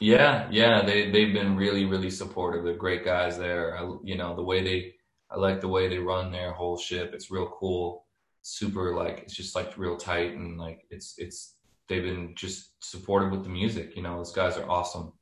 [0.00, 2.64] Yeah, yeah, they they've been really really supportive.
[2.64, 3.78] They're great guys there.
[3.78, 4.94] I, you know the way they
[5.30, 7.12] I like the way they run their whole ship.
[7.14, 8.06] It's real cool,
[8.42, 11.56] super like it's just like real tight and like it's it's
[11.88, 13.96] they've been just supportive with the music.
[13.96, 15.12] You know, those guys are awesome.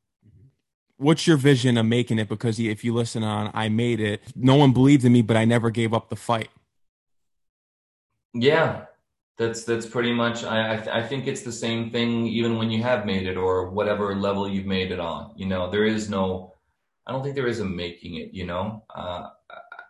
[0.97, 2.29] What's your vision of making it?
[2.29, 5.45] Because if you listen on I Made It, no one believed in me, but I
[5.45, 6.49] never gave up the fight.
[8.35, 8.85] Yeah,
[9.39, 10.45] that's that's pretty much.
[10.45, 13.37] I I, th- I think it's the same thing even when you have made it
[13.37, 15.33] or whatever level you've made it on.
[15.37, 16.55] You know, there is no.
[17.07, 18.33] I don't think there is a making it.
[18.33, 19.29] You know, uh,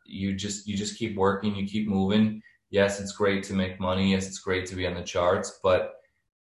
[0.07, 2.42] you just you just keep working, you keep moving.
[2.70, 4.12] Yes, it's great to make money.
[4.12, 5.94] Yes, it's great to be on the charts, but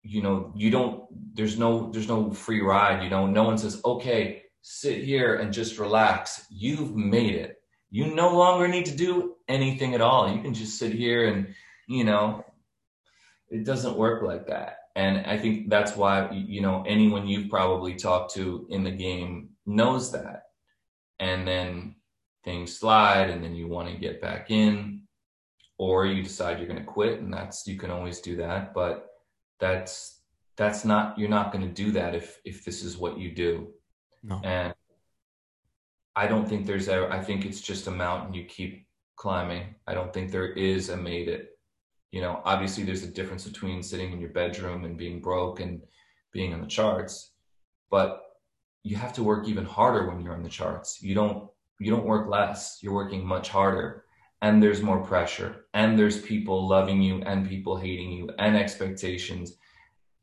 [0.02, 1.04] you know, you don't
[1.36, 3.04] there's no there's no free ride.
[3.04, 6.45] You know, no one says, "Okay, sit here and just relax.
[6.50, 7.62] You've made it.
[7.89, 10.34] You no longer need to do anything at all.
[10.34, 11.56] You can just sit here and,
[11.88, 12.43] you know,
[13.50, 14.78] it doesn't work like that.
[14.96, 19.50] And I think that's why, you know, anyone you've probably talked to in the game
[19.66, 20.44] knows that.
[21.20, 21.96] And then
[22.48, 25.02] things slide and then you want to get back in
[25.78, 29.10] or you decide you're going to quit and that's you can always do that but
[29.60, 30.22] that's
[30.56, 33.68] that's not you're not going to do that if if this is what you do
[34.24, 34.40] no.
[34.46, 34.74] and
[36.16, 39.94] i don't think there's ever i think it's just a mountain you keep climbing i
[39.94, 41.57] don't think there is a made it
[42.12, 45.82] you know obviously there's a difference between sitting in your bedroom and being broke and
[46.32, 47.32] being on the charts
[47.89, 48.24] but
[48.88, 51.02] you have to work even harder when you're on the charts.
[51.02, 54.06] You don't you don't work less you're working much harder.
[54.41, 59.58] And there's more pressure and there's people loving you and people hating you and expectations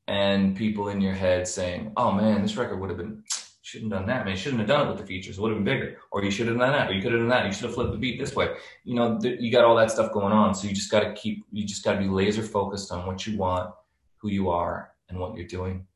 [0.07, 3.25] and people in your head saying oh man this record would have been
[3.65, 4.35] shouldn't have done that man.
[4.35, 5.39] You shouldn't have done it with the features.
[5.39, 5.97] It would have been bigger.
[6.13, 6.91] Or you should have done that.
[6.91, 7.47] Or you could have done that.
[7.47, 8.55] You should have flipped the beat this way.
[8.85, 10.55] You know th- you got all that stuff going on.
[10.55, 13.27] So you just got to keep you just got to be laser focused on what
[13.27, 13.75] you want
[14.19, 15.87] who you are and what you're doing.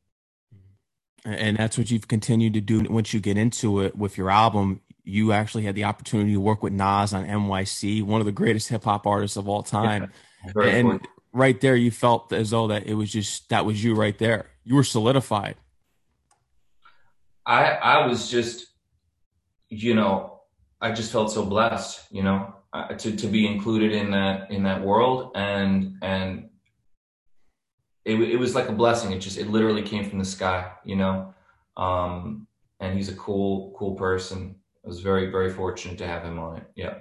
[1.25, 4.81] And that's what you've continued to do once you get into it with your album.
[5.03, 8.69] You actually had the opportunity to work with Nas on NYC, one of the greatest
[8.69, 10.11] hip hop artists of all time.
[10.55, 13.93] Yeah, and right there, you felt as though that it was just that was you
[13.93, 14.45] right there.
[14.63, 15.57] You were solidified.
[17.49, 18.67] I I was just,
[19.69, 20.41] you know,
[20.79, 24.63] I just felt so blessed, you know, uh, to to be included in that in
[24.63, 26.49] that world, and and
[28.05, 29.11] it it was like a blessing.
[29.11, 31.33] It just it literally came from the sky, you know.
[31.75, 32.47] Um,
[32.79, 36.57] and he's a cool cool person I was very, very fortunate to have him on
[36.57, 36.63] it.
[36.75, 36.95] Yeah.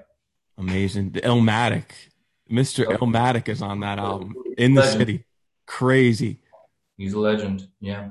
[0.57, 1.11] Amazing.
[1.13, 1.85] The Illmatic.
[2.51, 2.89] Mr.
[2.89, 3.01] Yep.
[3.01, 4.99] Illmatic is on that album in the legend.
[4.99, 5.25] city.
[5.67, 6.41] Crazy.
[6.97, 7.69] He's a legend.
[7.81, 8.11] Yeah.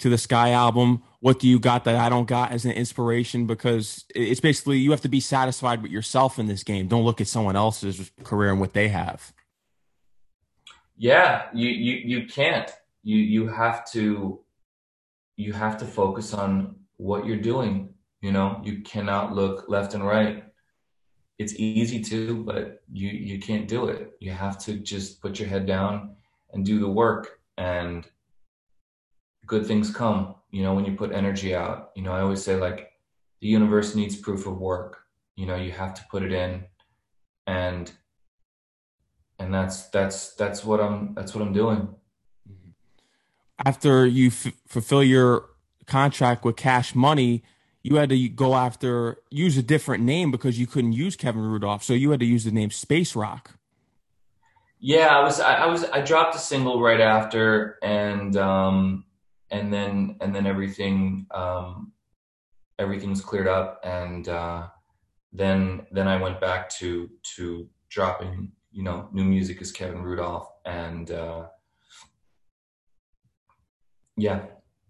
[0.00, 3.46] To the Sky album, what do you got that I don't got as an inspiration?
[3.46, 6.86] Because it's basically you have to be satisfied with yourself in this game.
[6.86, 9.32] Don't look at someone else's career and what they have.
[10.98, 12.70] Yeah, you you you can't.
[13.02, 14.40] You you have to
[15.36, 17.94] you have to focus on what you're doing
[18.26, 20.44] you know, you cannot look left and right.
[21.38, 24.16] It's easy to, but you you can't do it.
[24.20, 26.16] You have to just put your head down
[26.52, 28.04] and do the work and
[29.46, 31.90] good things come, you know, when you put energy out.
[31.94, 32.92] You know, I always say like
[33.40, 34.98] the universe needs proof of work.
[35.36, 36.64] You know, you have to put it in
[37.46, 37.92] and
[39.38, 41.88] and that's that's that's what I'm that's what I'm doing.
[43.64, 45.46] After you f- fulfill your
[45.86, 47.42] contract with Cash Money,
[47.82, 51.82] you had to go after use a different name because you couldn't use Kevin Rudolph,
[51.82, 53.52] so you had to use the name Space Rock.
[54.78, 59.04] Yeah, I was I, I was I dropped a single right after, and um,
[59.50, 61.92] and then and then everything um,
[62.78, 64.66] everything's cleared up, and uh,
[65.32, 70.48] then then I went back to to dropping you know new music as Kevin Rudolph,
[70.64, 71.46] and uh,
[74.16, 74.46] yeah,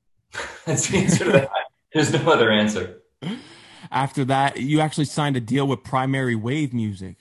[0.65, 1.51] that's the answer to that.
[1.93, 3.03] There's no other answer.
[3.91, 7.17] After that, you actually signed a deal with Primary Wave Music.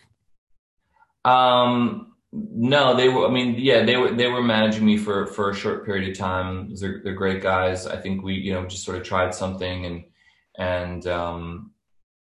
[1.23, 3.27] Um, no, they were.
[3.27, 4.11] I mean, yeah, they were.
[4.11, 6.73] They were managing me for for a short period of time.
[6.75, 7.87] They're, they're great guys.
[7.87, 10.03] I think we, you know, just sort of tried something and
[10.57, 11.71] and um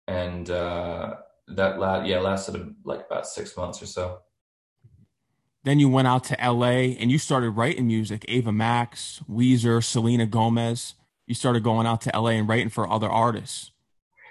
[0.09, 1.15] and uh
[1.49, 4.19] that last yeah lasted like about six months or so.
[5.65, 6.97] Then you went out to L.A.
[6.97, 8.25] and you started writing music.
[8.27, 10.95] Ava Max, Weezer, Selena Gomez
[11.27, 13.71] you started going out to LA and writing for other artists.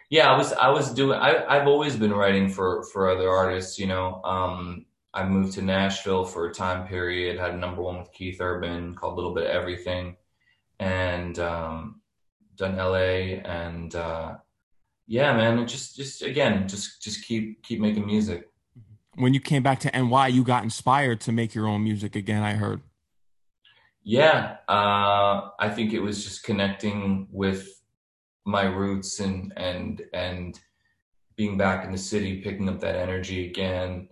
[0.09, 3.79] Yeah, I was I was doing I I've always been writing for for other artists,
[3.79, 4.21] you know.
[4.23, 8.39] Um I moved to Nashville for a time period, had a number one with Keith
[8.39, 10.15] Urban called Little Bit of Everything
[10.80, 12.02] and um
[12.56, 14.36] done LA and uh
[15.08, 18.50] yeah, man, just just again, just just keep keep making music.
[19.15, 22.43] When you came back to NY, you got inspired to make your own music again,
[22.43, 22.82] I heard.
[24.04, 27.67] Yeah, uh, I think it was just connecting with
[28.45, 30.58] my roots and and and
[31.36, 34.08] being back in the city, picking up that energy again,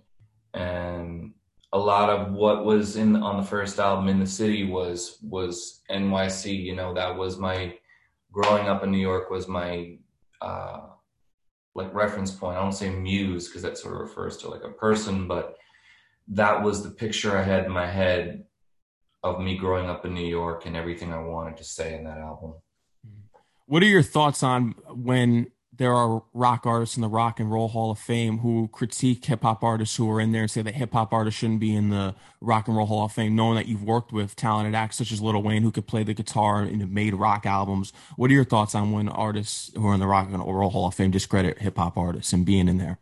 [0.54, 1.34] and
[1.72, 5.82] a lot of what was in on the first album in the city was was
[5.92, 6.64] NYC.
[6.64, 7.78] You know, that was my
[8.32, 9.98] growing up in New York was my
[10.42, 10.82] uh,
[11.76, 12.58] like reference point.
[12.58, 15.58] I don't say muse because that sort of refers to like a person, but
[16.30, 18.46] that was the picture I had in my head
[19.24, 22.18] of me growing up in New York and everything I wanted to say in that
[22.18, 22.56] album.
[23.66, 27.70] What are your thoughts on when there are rock artists in the Rock and Roll
[27.70, 30.76] Hall of Fame who critique hip hop artists who are in there and say that
[30.76, 33.68] hip hop artists shouldn't be in the Rock and Roll Hall of Fame, knowing that
[33.68, 36.82] you've worked with talented acts such as Lil Wayne who could play the guitar and
[36.82, 37.94] have made rock albums.
[38.18, 40.88] What are your thoughts on when artists who are in the Rock and Roll Hall
[40.88, 43.00] of Fame discredit hip hop artists and being in there?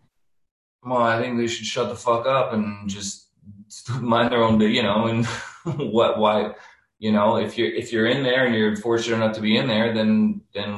[0.84, 3.30] Well, I think they should shut the fuck up and just
[4.00, 5.26] mind their own, you know, and
[5.66, 6.54] what, why,
[7.00, 9.68] you know, if you're, if you're in there and you're fortunate enough to be in
[9.68, 10.74] there, then, then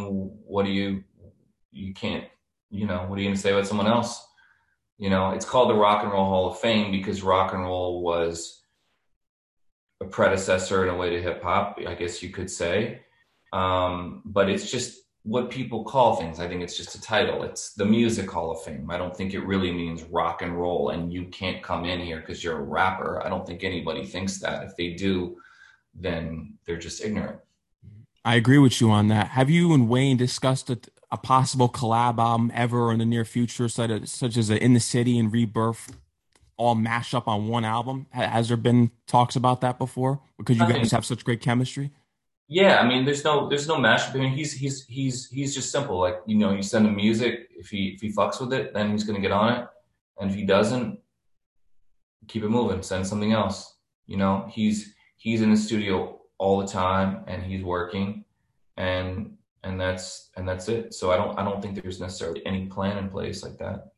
[0.46, 1.04] what do you,
[1.80, 2.26] you can't,
[2.70, 4.26] you know, what are you going to say about someone else?
[4.98, 8.02] You know, it's called the Rock and Roll Hall of Fame because rock and roll
[8.02, 8.62] was
[10.02, 13.02] a predecessor in a way to hip hop, I guess you could say.
[13.54, 16.40] Um, but it's just what people call things.
[16.40, 17.44] I think it's just a title.
[17.44, 18.90] It's the Music Hall of Fame.
[18.90, 22.20] I don't think it really means rock and roll and you can't come in here
[22.20, 23.22] because you're a rapper.
[23.26, 24.64] I don't think anybody thinks that.
[24.64, 25.38] If they do,
[25.94, 27.40] then they're just ignorant.
[28.24, 29.30] I agree with you on that.
[29.30, 30.80] Have you and Wayne discussed a,
[31.12, 34.74] a possible collab album ever in the near future, such as, such as a In
[34.74, 35.98] the City and Rebirth,
[36.58, 38.08] all mashed up on one album?
[38.12, 40.22] Has there been talks about that before?
[40.38, 41.92] Because you guys have such great chemistry.
[42.48, 44.16] Yeah, I mean, there's no there's no mashup.
[44.16, 46.00] I mean, he's he's he's he's just simple.
[46.00, 47.48] Like you know, you send him music.
[47.56, 49.68] If he if he fucks with it, then he's gonna get on it.
[50.20, 51.00] And if he doesn't,
[52.28, 52.82] keep it moving.
[52.82, 53.76] Send something else.
[54.08, 58.26] You know, he's he's in the studio all the time and he's working,
[58.78, 60.94] and and that's and that's it.
[60.94, 63.92] So I don't I don't think there's necessarily any plan in place like that.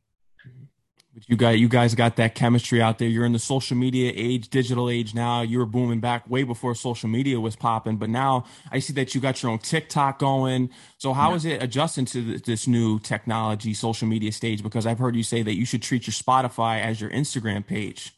[1.13, 3.07] But you got you guys got that chemistry out there.
[3.07, 5.41] You're in the social media age, digital age now.
[5.41, 9.13] You were booming back way before social media was popping, but now I see that
[9.13, 10.69] you got your own TikTok going.
[10.97, 11.35] So how yeah.
[11.35, 14.63] is it adjusting to this new technology, social media stage?
[14.63, 18.13] Because I've heard you say that you should treat your Spotify as your Instagram page.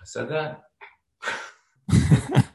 [0.00, 0.62] I said that.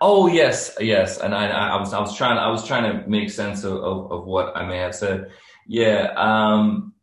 [0.00, 3.30] oh yes, yes, and I, I was I was trying I was trying to make
[3.30, 5.30] sense of, of, of what I may have said.
[5.66, 6.12] Yeah.
[6.16, 6.94] Um,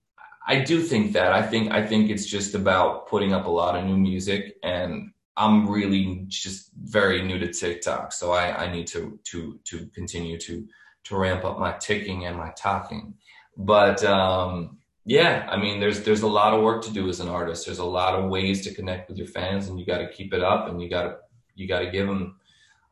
[0.48, 1.32] I do think that.
[1.32, 5.12] I think I think it's just about putting up a lot of new music, and
[5.38, 10.40] I'm really just very new to TikTok, so I, I need to to to continue
[10.40, 10.66] to
[11.06, 13.14] to ramp up my ticking and my talking.
[13.58, 17.30] But um, yeah, I mean, there's there's a lot of work to do as an
[17.30, 17.66] artist.
[17.66, 20.34] There's a lot of ways to connect with your fans, and you got to keep
[20.34, 21.16] it up, and you got to
[21.60, 22.40] you got to give them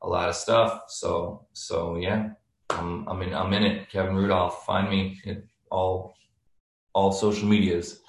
[0.02, 0.84] a lot of stuff.
[0.90, 2.30] So so yeah,
[2.70, 3.90] I'm I'm in I'm in it.
[3.90, 6.16] Kevin Rudolph, find me at all
[6.94, 8.00] all social medias.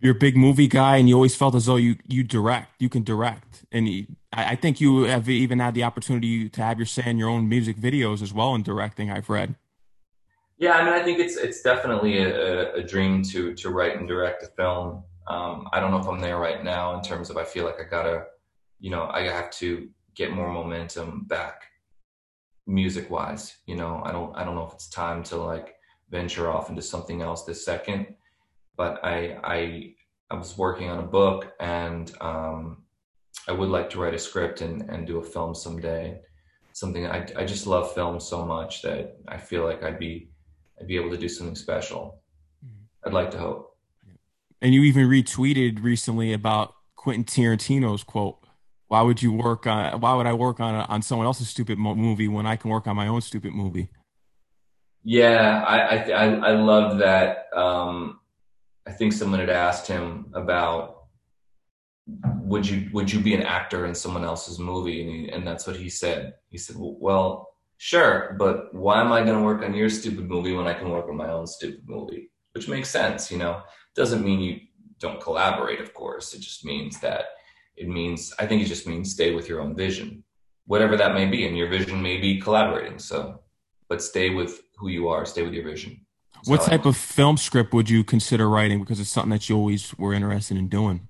[0.00, 2.88] You're a big movie guy, and you always felt as though you you direct, you
[2.88, 6.78] can direct, and you, I, I think you have even had the opportunity to have
[6.78, 9.10] your say in your own music videos as well in directing.
[9.10, 9.54] I've read.
[10.58, 14.06] Yeah, I mean, I think it's it's definitely a, a dream to to write and
[14.06, 15.04] direct a film.
[15.26, 17.80] Um, I don't know if I'm there right now in terms of I feel like
[17.80, 18.26] I gotta,
[18.84, 21.70] you know, I have to get more momentum back,
[22.66, 23.56] music wise.
[23.64, 25.76] You know, I don't I don't know if it's time to like
[26.10, 28.14] venture off into something else this second.
[28.76, 29.94] But I I
[30.30, 32.82] I was working on a book and um,
[33.48, 36.20] I would like to write a script and, and do a film someday.
[36.74, 40.28] Something I I just love film so much that I feel like I'd be
[40.78, 42.20] I'd be able to do something special.
[42.62, 43.08] Mm-hmm.
[43.08, 43.78] I'd like to hope.
[44.60, 48.43] And you even retweeted recently about Quentin Tarantino's quote.
[48.94, 50.00] Why would you work on?
[50.00, 52.94] Why would I work on on someone else's stupid movie when I can work on
[52.94, 53.88] my own stupid movie?
[55.02, 57.48] Yeah, I I I love that.
[57.52, 58.20] Um,
[58.86, 61.06] I think someone had asked him about
[62.52, 65.66] would you would you be an actor in someone else's movie, and he, and that's
[65.66, 66.34] what he said.
[66.50, 70.54] He said, well, sure, but why am I going to work on your stupid movie
[70.54, 72.30] when I can work on my own stupid movie?
[72.52, 73.62] Which makes sense, you know.
[73.96, 74.60] Doesn't mean you
[75.00, 76.32] don't collaborate, of course.
[76.32, 77.24] It just means that
[77.76, 80.24] it means I think it just means stay with your own vision,
[80.66, 82.98] whatever that may be, and your vision may be collaborating.
[82.98, 83.40] So,
[83.88, 86.00] but stay with who you are, stay with your vision.
[86.42, 88.80] So what type of film script would you consider writing?
[88.80, 91.08] Because it's something that you always were interested in doing.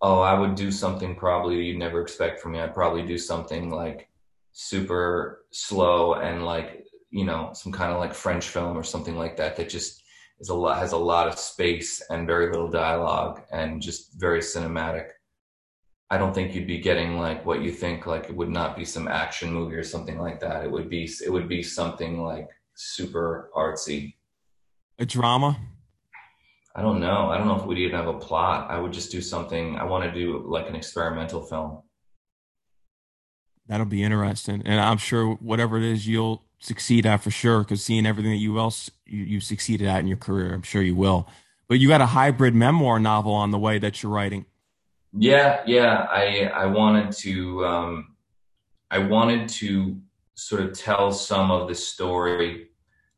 [0.00, 2.60] Oh, I would do something probably you'd never expect from me.
[2.60, 4.08] I'd probably do something like
[4.52, 9.36] super slow and like you know some kind of like French film or something like
[9.36, 10.02] that that just
[10.40, 14.40] is a lot has a lot of space and very little dialogue and just very
[14.40, 15.08] cinematic.
[16.08, 18.84] I don't think you'd be getting like what you think like it would not be
[18.84, 20.64] some action movie or something like that.
[20.64, 24.14] It would be it would be something like super artsy.
[24.98, 25.58] A drama?
[26.76, 27.30] I don't know.
[27.30, 28.70] I don't know if we'd even have a plot.
[28.70, 29.76] I would just do something.
[29.76, 31.82] I want to do like an experimental film.
[33.66, 37.60] That'll be interesting, and I'm sure whatever it is, you'll succeed at for sure.
[37.60, 40.82] Because seeing everything that you else you, you succeeded at in your career, I'm sure
[40.82, 41.28] you will.
[41.66, 44.46] But you got a hybrid memoir novel on the way that you're writing.
[45.18, 46.06] Yeah, yeah.
[46.10, 48.16] I I wanted to um,
[48.90, 49.98] I wanted to
[50.34, 52.68] sort of tell some of the story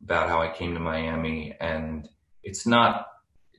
[0.02, 2.08] about how I came to Miami, and
[2.44, 3.08] it's not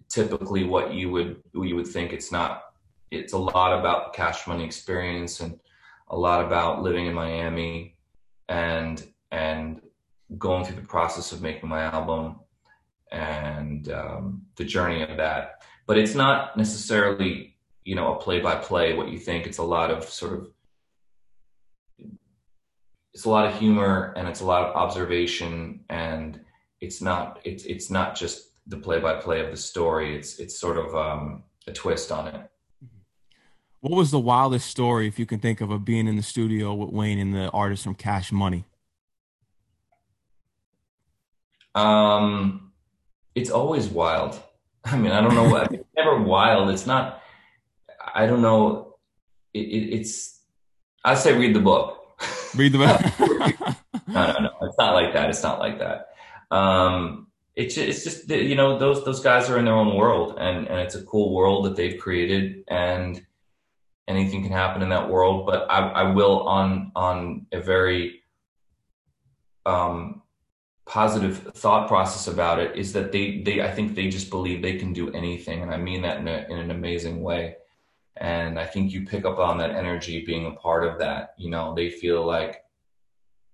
[0.07, 2.13] typically what you would you would think.
[2.13, 2.63] It's not.
[3.11, 5.59] It's a lot about the Cash Money experience and
[6.07, 7.97] a lot about living in Miami
[8.47, 9.81] and and
[10.37, 12.39] going through the process of making my album
[13.11, 15.63] and um, the journey of that.
[15.87, 19.45] But it's not necessarily you know a play by play what you think.
[19.45, 20.47] It's a lot of sort of
[23.13, 26.39] it's a lot of humor and it's a lot of observation and
[26.79, 30.15] it's not it's it's not just the play-by-play of the story.
[30.15, 32.49] It's it's sort of um, a twist on it.
[33.81, 36.73] What was the wildest story, if you can think of, of being in the studio
[36.73, 38.65] with Wayne and the artist from Cash Money?
[41.75, 42.73] Um,
[43.35, 44.39] it's always wild.
[44.83, 45.71] I mean, I don't know what.
[45.73, 46.69] it's never wild.
[46.69, 47.18] It's not.
[48.13, 48.97] I don't know.
[49.53, 50.39] It, it, it's.
[51.03, 51.97] I say read the book.
[52.55, 53.77] Read the book.
[54.07, 54.51] no, no, no.
[54.63, 55.29] It's not like that.
[55.29, 56.09] It's not like that.
[56.51, 60.67] Um, it's it's just you know those those guys are in their own world, and
[60.67, 63.25] and it's a cool world that they've created, and
[64.07, 65.45] anything can happen in that world.
[65.45, 68.23] But I, I will on on a very
[69.65, 70.21] um,
[70.85, 74.77] positive thought process about it is that they they I think they just believe they
[74.77, 77.55] can do anything, and I mean that in, a, in an amazing way.
[78.19, 81.35] And I think you pick up on that energy being a part of that.
[81.37, 82.63] You know, they feel like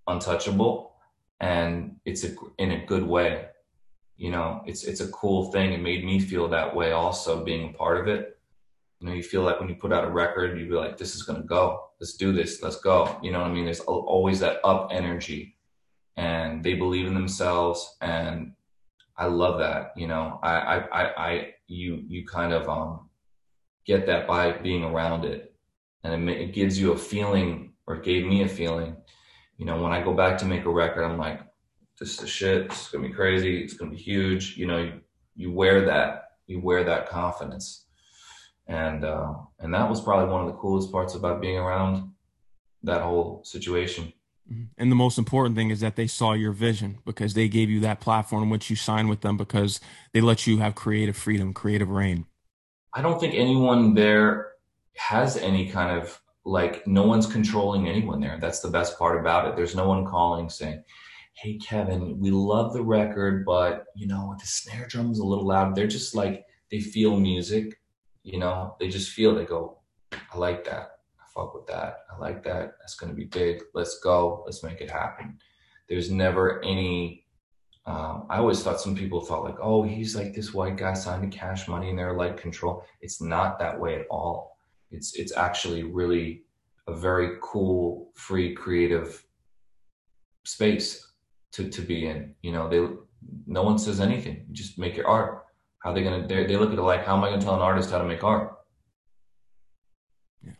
[0.08, 0.94] untouchable,
[1.40, 3.48] and it's a, in a good way.
[4.18, 5.74] You know, it's it's a cool thing.
[5.74, 8.36] It made me feel that way also being a part of it
[9.00, 11.16] you know, you feel like when you put out a record, you be like, this
[11.16, 11.90] is going to go.
[12.00, 12.62] Let's do this.
[12.62, 13.20] Let's go.
[13.22, 13.66] You know what I mean?
[13.66, 15.58] There's always that up energy
[16.18, 17.98] and they believe in themselves.
[18.02, 18.54] And
[19.18, 19.92] I love that.
[19.98, 23.05] You know, I, I, I, I you, you kind of, um,
[23.86, 25.54] get that by being around it.
[26.04, 28.96] And it, it gives you a feeling or gave me a feeling,
[29.58, 31.42] you know, when I go back to make a record, I'm like,
[32.00, 32.66] this is shit.
[32.66, 33.64] It's to be crazy.
[33.64, 34.58] It's to be huge.
[34.58, 35.02] You know, you,
[35.36, 37.86] you wear that, you wear that confidence
[38.68, 42.12] and uh, and that was probably one of the coolest parts about being around
[42.84, 44.14] that whole situation.
[44.52, 44.66] Mm-hmm.
[44.78, 47.80] And the most important thing is that they saw your vision because they gave you
[47.82, 49.80] that platform which you signed with them because
[50.14, 52.26] they let you have creative freedom, creative rein.
[52.96, 54.54] I don't think anyone there
[54.96, 58.40] has any kind of like no one's controlling anyone there.
[58.40, 59.56] That's the best part about it.
[59.56, 60.84] There's no one calling saying,
[61.34, 65.76] "Hey Kevin, we love the record, but you know the snare drum's a little loud."
[65.76, 67.80] They're just like they feel music
[68.26, 69.78] you know, they just feel, they go,
[70.12, 70.98] I like that.
[71.20, 72.00] I fuck with that.
[72.12, 72.74] I like that.
[72.80, 73.62] That's to be big.
[73.76, 74.42] Let's go.
[74.46, 75.38] Let's make it happen.
[75.88, 77.25] There's never any,
[77.86, 81.30] um, I always thought some people thought like, oh, he's like this white guy signed
[81.30, 82.84] to cash money and they're like control.
[83.02, 84.58] It's not that way at all.
[84.92, 86.44] It's, it's actually really
[86.88, 89.24] a very cool, free, creative
[90.46, 91.12] space
[91.54, 92.34] to, to be in.
[92.42, 92.88] You know, they,
[93.46, 94.46] no one says anything.
[94.48, 95.46] You just make your art
[95.86, 96.28] how they gonna?
[96.28, 98.24] They look at it like, how am I gonna tell an artist how to make
[98.24, 98.58] art?
[100.44, 100.54] Yeah,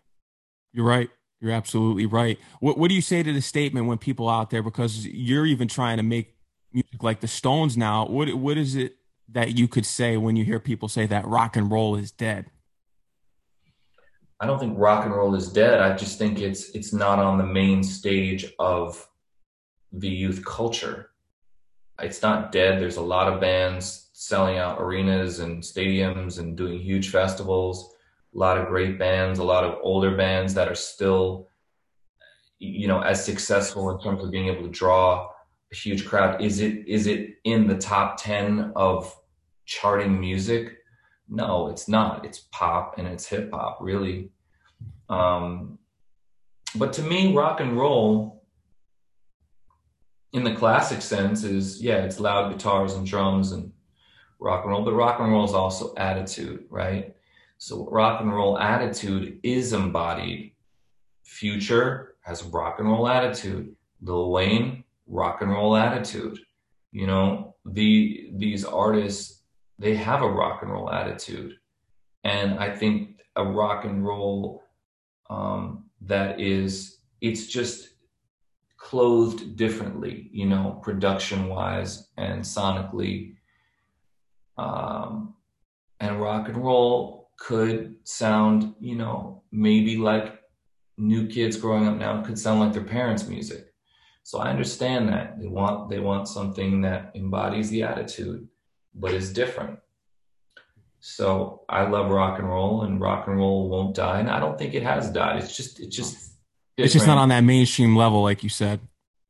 [0.72, 1.10] you're right.
[1.42, 2.38] You're absolutely right.
[2.60, 5.68] What What do you say to the statement when people out there, because you're even
[5.68, 6.35] trying to make
[6.76, 8.06] music like the Stones now?
[8.06, 8.98] What What is it
[9.30, 12.52] that you could say when you hear people say that rock and roll is dead?
[14.40, 15.80] I don't think rock and roll is dead.
[15.80, 19.08] I just think it's it's not on the main stage of
[19.94, 21.12] the youth culture.
[22.00, 22.82] It's not dead.
[22.82, 27.96] There's a lot of bands selling out arenas and stadiums and doing huge festivals.
[28.36, 31.48] A lot of great bands, a lot of older bands that are still,
[32.60, 35.30] you know, as successful in terms of being able to draw
[35.76, 36.42] huge crowd.
[36.42, 39.16] Is it is it in the top ten of
[39.66, 40.78] charting music?
[41.28, 42.26] No, it's not.
[42.26, 44.30] It's pop and it's hip hop, really.
[45.10, 45.80] Um,
[46.76, 48.44] but to me, rock and roll,
[50.34, 53.72] in the classic sense, is yeah, it's loud guitars and drums and
[54.40, 57.16] rock and roll, but rock and roll is also attitude, right?
[57.58, 60.54] So rock and roll attitude is embodied.
[61.24, 63.76] Future has rock and roll attitude.
[64.02, 66.40] Lil Wayne, rock and roll attitude.
[66.92, 69.44] You know, the these artists,
[69.80, 71.56] they have a rock and roll attitude.
[72.24, 74.64] And I think a rock and roll
[75.30, 77.90] um, that is, it's just
[78.78, 83.36] clothed differently, you know, production wise and sonically
[84.58, 85.36] um,
[86.00, 90.40] and rock and roll could sound, you know, maybe like
[90.98, 93.74] new kids growing up now could sound like their parents' music.
[94.26, 98.48] So I understand that they want they want something that embodies the attitude,
[98.96, 99.78] but is different.
[101.00, 104.58] So I love rock and roll, and rock and roll won't die, and I don't
[104.58, 105.44] think it has died.
[105.44, 106.38] It's just it's just different.
[106.78, 108.80] it's just not on that mainstream level, like you said.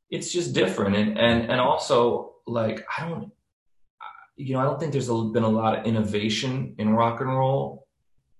[0.09, 3.33] It's just different, and and and also like I don't
[4.37, 7.87] you know, I don't think there's been a lot of innovation in rock and roll.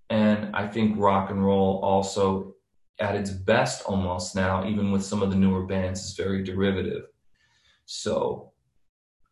[0.10, 2.55] And I think rock and roll also,
[3.00, 7.04] at its best almost now, even with some of the newer bands, is very derivative.
[7.86, 8.52] So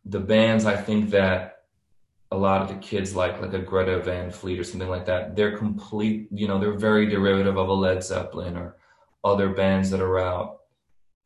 [0.04, 1.64] the bands I think that
[2.30, 5.36] a lot of the kids like, like a Greta Van Fleet or something like that,
[5.36, 8.76] they're complete, you know, they're very derivative of a Led Zeppelin or
[9.22, 10.58] other bands that are out.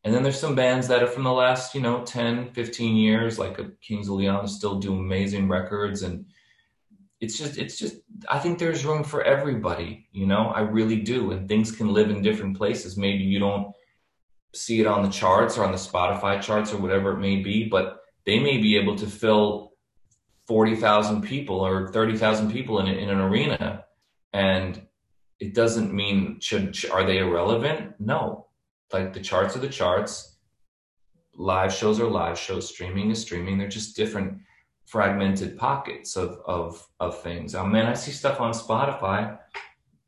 [0.04, 3.38] And then there's some bands that are from the last, you know, 10, 15 years,
[3.38, 6.02] like a Kings of Leon still do amazing records.
[6.02, 6.26] And
[7.20, 7.96] it's just, it's just,
[8.28, 11.32] I think there's room for everybody, you know, I really do.
[11.32, 12.96] And things can live in different places.
[12.96, 13.72] Maybe you don't
[14.54, 17.68] see it on the charts or on the Spotify charts or whatever it may be,
[17.68, 19.72] but they may be able to fill
[20.46, 23.84] 40,000 people or 30,000 people in, in an arena.
[24.32, 24.80] And
[25.40, 27.94] it doesn't mean should, are they irrelevant?
[27.98, 28.46] No,
[28.92, 30.36] like the charts are the charts.
[31.34, 32.68] Live shows are live shows.
[32.68, 33.58] Streaming is streaming.
[33.58, 34.38] They're just different
[34.88, 37.54] fragmented pockets of of of things.
[37.54, 39.38] I mean, I see stuff on Spotify.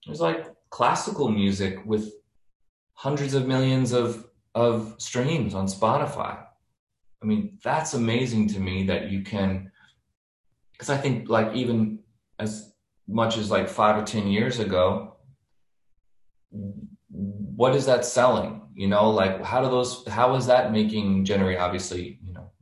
[0.07, 2.13] There's like classical music with
[2.95, 6.45] hundreds of millions of of streams on Spotify.
[7.23, 9.71] I mean, that's amazing to me that you can
[10.73, 11.99] because I think like even
[12.39, 12.73] as
[13.07, 15.17] much as like five or ten years ago,
[17.57, 18.63] what is that selling?
[18.75, 21.59] You know, like how do those, how is that making generate?
[21.59, 22.20] Obviously,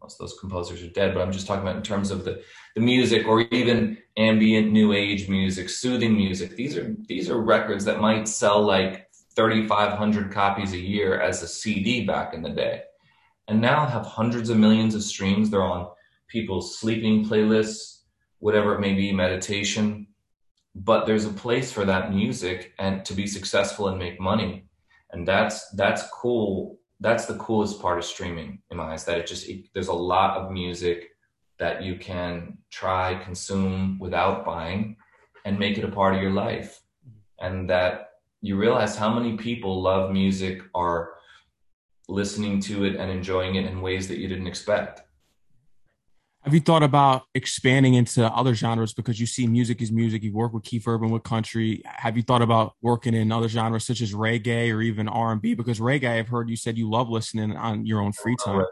[0.08, 2.42] most those composers are dead, but I'm just talking about in terms of the,
[2.74, 6.56] the music or even ambient new age music, soothing music.
[6.56, 11.48] These are, these are records that might sell like 3,500 copies a year as a
[11.48, 12.82] CD back in the day.
[13.48, 15.50] And now have hundreds of millions of streams.
[15.50, 15.88] They're on
[16.28, 18.02] people's sleeping playlists,
[18.38, 20.06] whatever it may be, meditation.
[20.74, 24.68] But there's a place for that music and to be successful and make money
[25.10, 29.26] and that's that's cool that's the coolest part of streaming in my eyes that it
[29.26, 31.10] just it, there's a lot of music
[31.58, 34.96] that you can try consume without buying
[35.44, 36.80] and make it a part of your life.
[37.40, 41.10] And that you realize how many people love music are
[42.08, 45.02] listening to it and enjoying it in ways that you didn't expect
[46.42, 50.22] have you thought about expanding into other genres because you see music is music?
[50.22, 51.82] You work with Keith Urban with country.
[51.84, 55.42] Have you thought about working in other genres such as reggae or even R and
[55.42, 55.54] B?
[55.54, 58.64] Because reggae, I've heard you said you love listening on your own free time.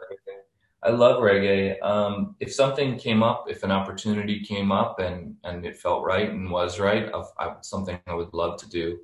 [0.81, 1.81] I love reggae.
[1.83, 6.29] Um, if something came up, if an opportunity came up and and it felt right
[6.29, 7.27] and was right, of,
[7.61, 8.99] something I would love to do.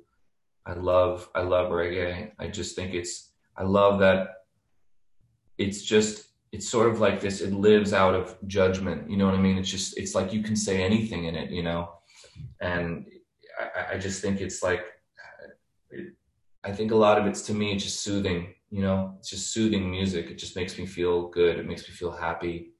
[0.64, 2.32] I love I love reggae.
[2.38, 4.28] I just think it's I love that
[5.58, 9.34] it's just it's sort of like this it lives out of judgment you know what
[9.34, 9.58] i mean?
[9.58, 11.82] It's just it's like you can say anything in it you know?
[12.60, 13.06] And
[13.58, 14.82] i, I just think it's like
[16.62, 19.14] i think a lot of it's to me it's just soothing you know?
[19.20, 20.32] It's just soothing music.
[20.32, 21.60] It just makes me feel good.
[21.60, 22.72] It makes me feel happy.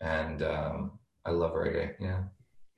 [0.00, 2.20] And um, i love reggae yeah.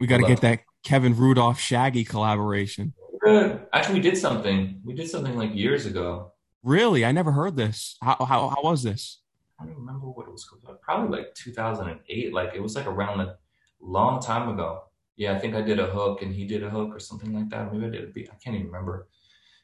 [0.01, 2.95] We got to get that kevin rudolph shaggy collaboration.
[3.21, 3.61] Good.
[3.73, 4.81] Actually we did something.
[4.85, 6.33] We did something like years ago.
[6.63, 7.05] Really?
[7.05, 7.97] I never heard this.
[8.03, 9.20] How, how, how was this
[9.61, 10.81] I don't remember what it was called.
[10.81, 12.33] Probably like 2008.
[12.33, 13.37] Like it was like around a
[13.81, 14.85] long time ago.
[15.17, 17.51] Yeah, I think I did a hook and he did a hook or something like
[17.51, 17.73] that.
[17.73, 18.31] Maybe I did a beat.
[18.33, 19.09] I can't even remember.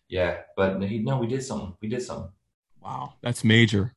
[0.08, 1.74] Yeah, but he no, we did something.
[1.80, 2.30] We did something.
[2.80, 3.94] Wow, that's major.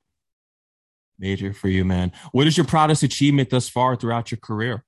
[1.20, 2.14] Major for you, man.
[2.32, 4.86] What is your proudest achievement thus far throughout your career?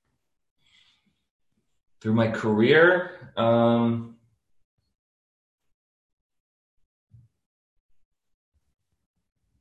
[2.00, 4.16] Through my career, um,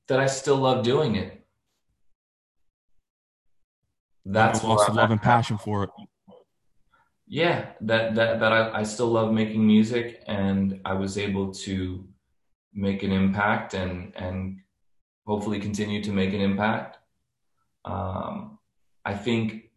[0.07, 1.40] that I still love doing it
[4.25, 5.89] that's lost the love and passion for it.
[7.27, 12.07] Yeah, that that that I, I still love making music, and I was able to
[12.73, 14.59] make an impact and and
[15.25, 16.97] hopefully continue to make an impact.
[17.85, 18.59] Um,
[19.05, 19.71] I think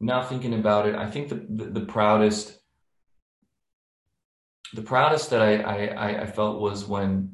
[0.00, 2.60] now thinking about it, I think the, the, the proudest
[4.74, 7.33] the proudest that I, I, I felt was when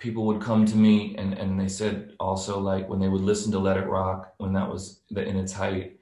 [0.00, 3.52] people would come to me and, and they said also like when they would listen
[3.52, 5.98] to Let It Rock when that was the, in its height,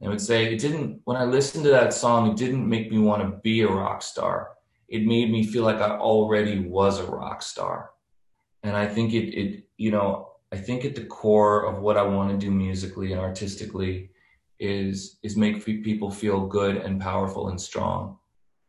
[0.00, 2.98] they would say it didn't when I listened to that song, it didn't make me
[2.98, 4.52] want to be a rock star.
[4.88, 7.90] It made me feel like I already was a rock star.
[8.62, 12.02] And I think it it you know, I think at the core of what I
[12.02, 14.10] want to do musically and artistically
[14.58, 18.18] is is make people feel good and powerful and strong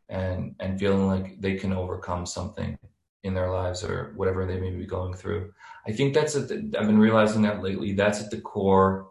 [0.08, 2.76] and and feeling like they can overcome something
[3.24, 5.52] in their lives or whatever they may be going through.
[5.86, 7.92] I think that's at the, I've been realizing that lately.
[7.92, 9.10] That's at the core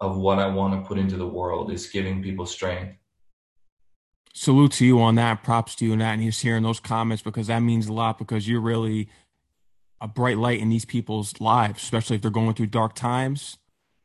[0.00, 2.96] of what I want to put into the world is giving people strength.
[4.34, 5.42] Salute to you on that.
[5.42, 6.14] Props to you on that.
[6.14, 9.08] And just hearing those comments because that means a lot because you're really
[10.00, 13.58] a bright light in these people's lives, especially if they're going through dark times.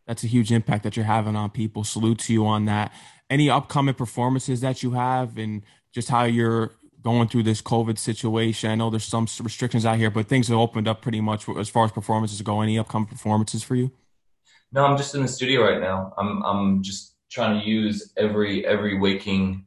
[0.05, 1.83] That's a huge impact that you're having on people.
[1.83, 2.93] Salute to you on that.
[3.29, 6.71] Any upcoming performances that you have and just how you're
[7.01, 8.69] going through this COVID situation?
[8.69, 11.69] I know there's some restrictions out here, but things have opened up pretty much as
[11.69, 12.61] far as performances go.
[12.61, 13.91] Any upcoming performances for you?
[14.71, 16.13] No, I'm just in the studio right now.
[16.17, 19.65] I'm I'm just trying to use every every waking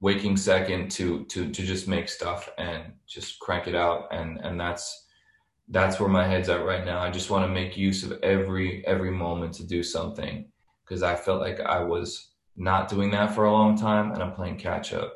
[0.00, 4.60] waking second to to to just make stuff and just crank it out and and
[4.60, 5.06] that's
[5.70, 7.00] that's where my head's at right now.
[7.00, 10.50] I just want to make use of every every moment to do something
[10.84, 14.32] because I felt like I was not doing that for a long time and I'm
[14.32, 15.14] playing catch up.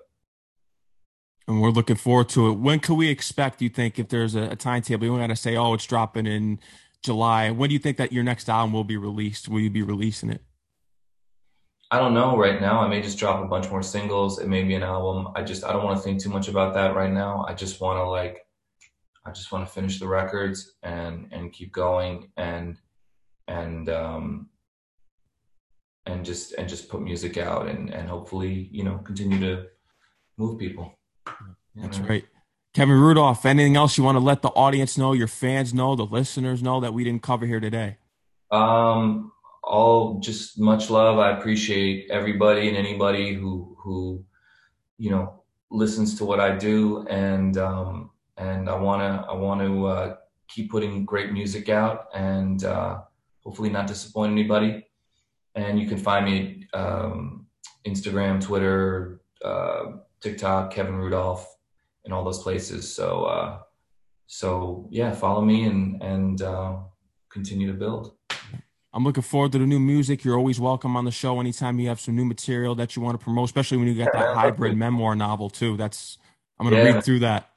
[1.49, 2.53] And we're looking forward to it.
[2.53, 5.07] When can we expect, you think, if there's a, a timetable?
[5.07, 6.61] You don't got to say, oh, it's dropping in
[7.03, 7.51] July.
[7.51, 9.49] When do you think that your next album will be released?
[9.49, 10.43] Will you be releasing it?
[11.93, 12.81] I don't know right now.
[12.81, 14.39] I may just drop a bunch more singles.
[14.39, 15.29] It may be an album.
[15.35, 17.45] I just I don't want to think too much about that right now.
[17.47, 18.47] I just want to like
[19.27, 22.79] I just want to finish the records and and keep going and
[23.47, 24.49] and um
[26.07, 29.67] and just and just put music out and and hopefully you know continue to
[30.39, 30.95] move people.
[31.77, 32.07] That's know?
[32.07, 32.27] great.
[32.75, 36.07] Kevin Rudolph, anything else you want to let the audience know, your fans know, the
[36.07, 37.99] listeners know that we didn't cover here today?
[38.51, 41.19] Um, all just much love.
[41.19, 44.25] I appreciate everybody and anybody who who
[44.99, 49.87] you know listens to what I do, and um, and I wanna I want to
[49.87, 50.17] uh,
[50.49, 53.01] keep putting great music out, and uh,
[53.45, 54.87] hopefully not disappoint anybody.
[55.55, 57.47] And you can find me um,
[57.87, 59.85] Instagram, Twitter, uh,
[60.23, 61.57] TikTok, Kevin Rudolph,
[62.05, 62.95] and all those places.
[62.95, 63.59] So uh,
[64.27, 66.77] so yeah, follow me and and uh,
[67.29, 68.15] continue to build.
[68.95, 70.23] I'm looking forward to the new music.
[70.23, 73.19] You're always welcome on the show anytime you have some new material that you want
[73.19, 75.77] to promote, especially when you get that hybrid memoir novel too.
[75.77, 76.19] That's
[76.59, 76.93] I'm gonna yeah.
[76.93, 77.51] read through that.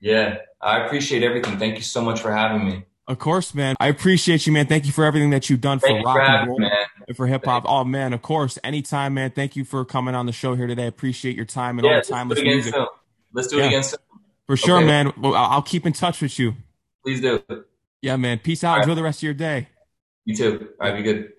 [0.00, 1.58] Yeah, I appreciate everything.
[1.58, 2.84] Thank you so much for having me.
[3.08, 3.74] Of course, man.
[3.80, 4.66] I appreciate you, man.
[4.66, 6.60] Thank you for everything that you've done for rock and roll
[7.08, 7.64] and for hip hop.
[7.66, 8.58] Oh man, of course.
[8.62, 9.32] Anytime, man.
[9.32, 10.86] Thank you for coming on the show here today.
[10.86, 12.74] Appreciate your time and yeah, all the timeless music.
[12.74, 12.86] Soon.
[13.32, 13.64] Let's do yeah.
[13.64, 13.98] it again soon.
[14.46, 14.86] For sure, okay.
[14.86, 15.12] man.
[15.24, 16.54] I'll keep in touch with you.
[17.04, 17.42] Please do.
[18.00, 18.38] Yeah, man.
[18.38, 18.78] Peace out.
[18.80, 19.68] Enjoy the rest of your day.
[20.24, 20.68] You too.
[20.80, 21.32] All right, be good.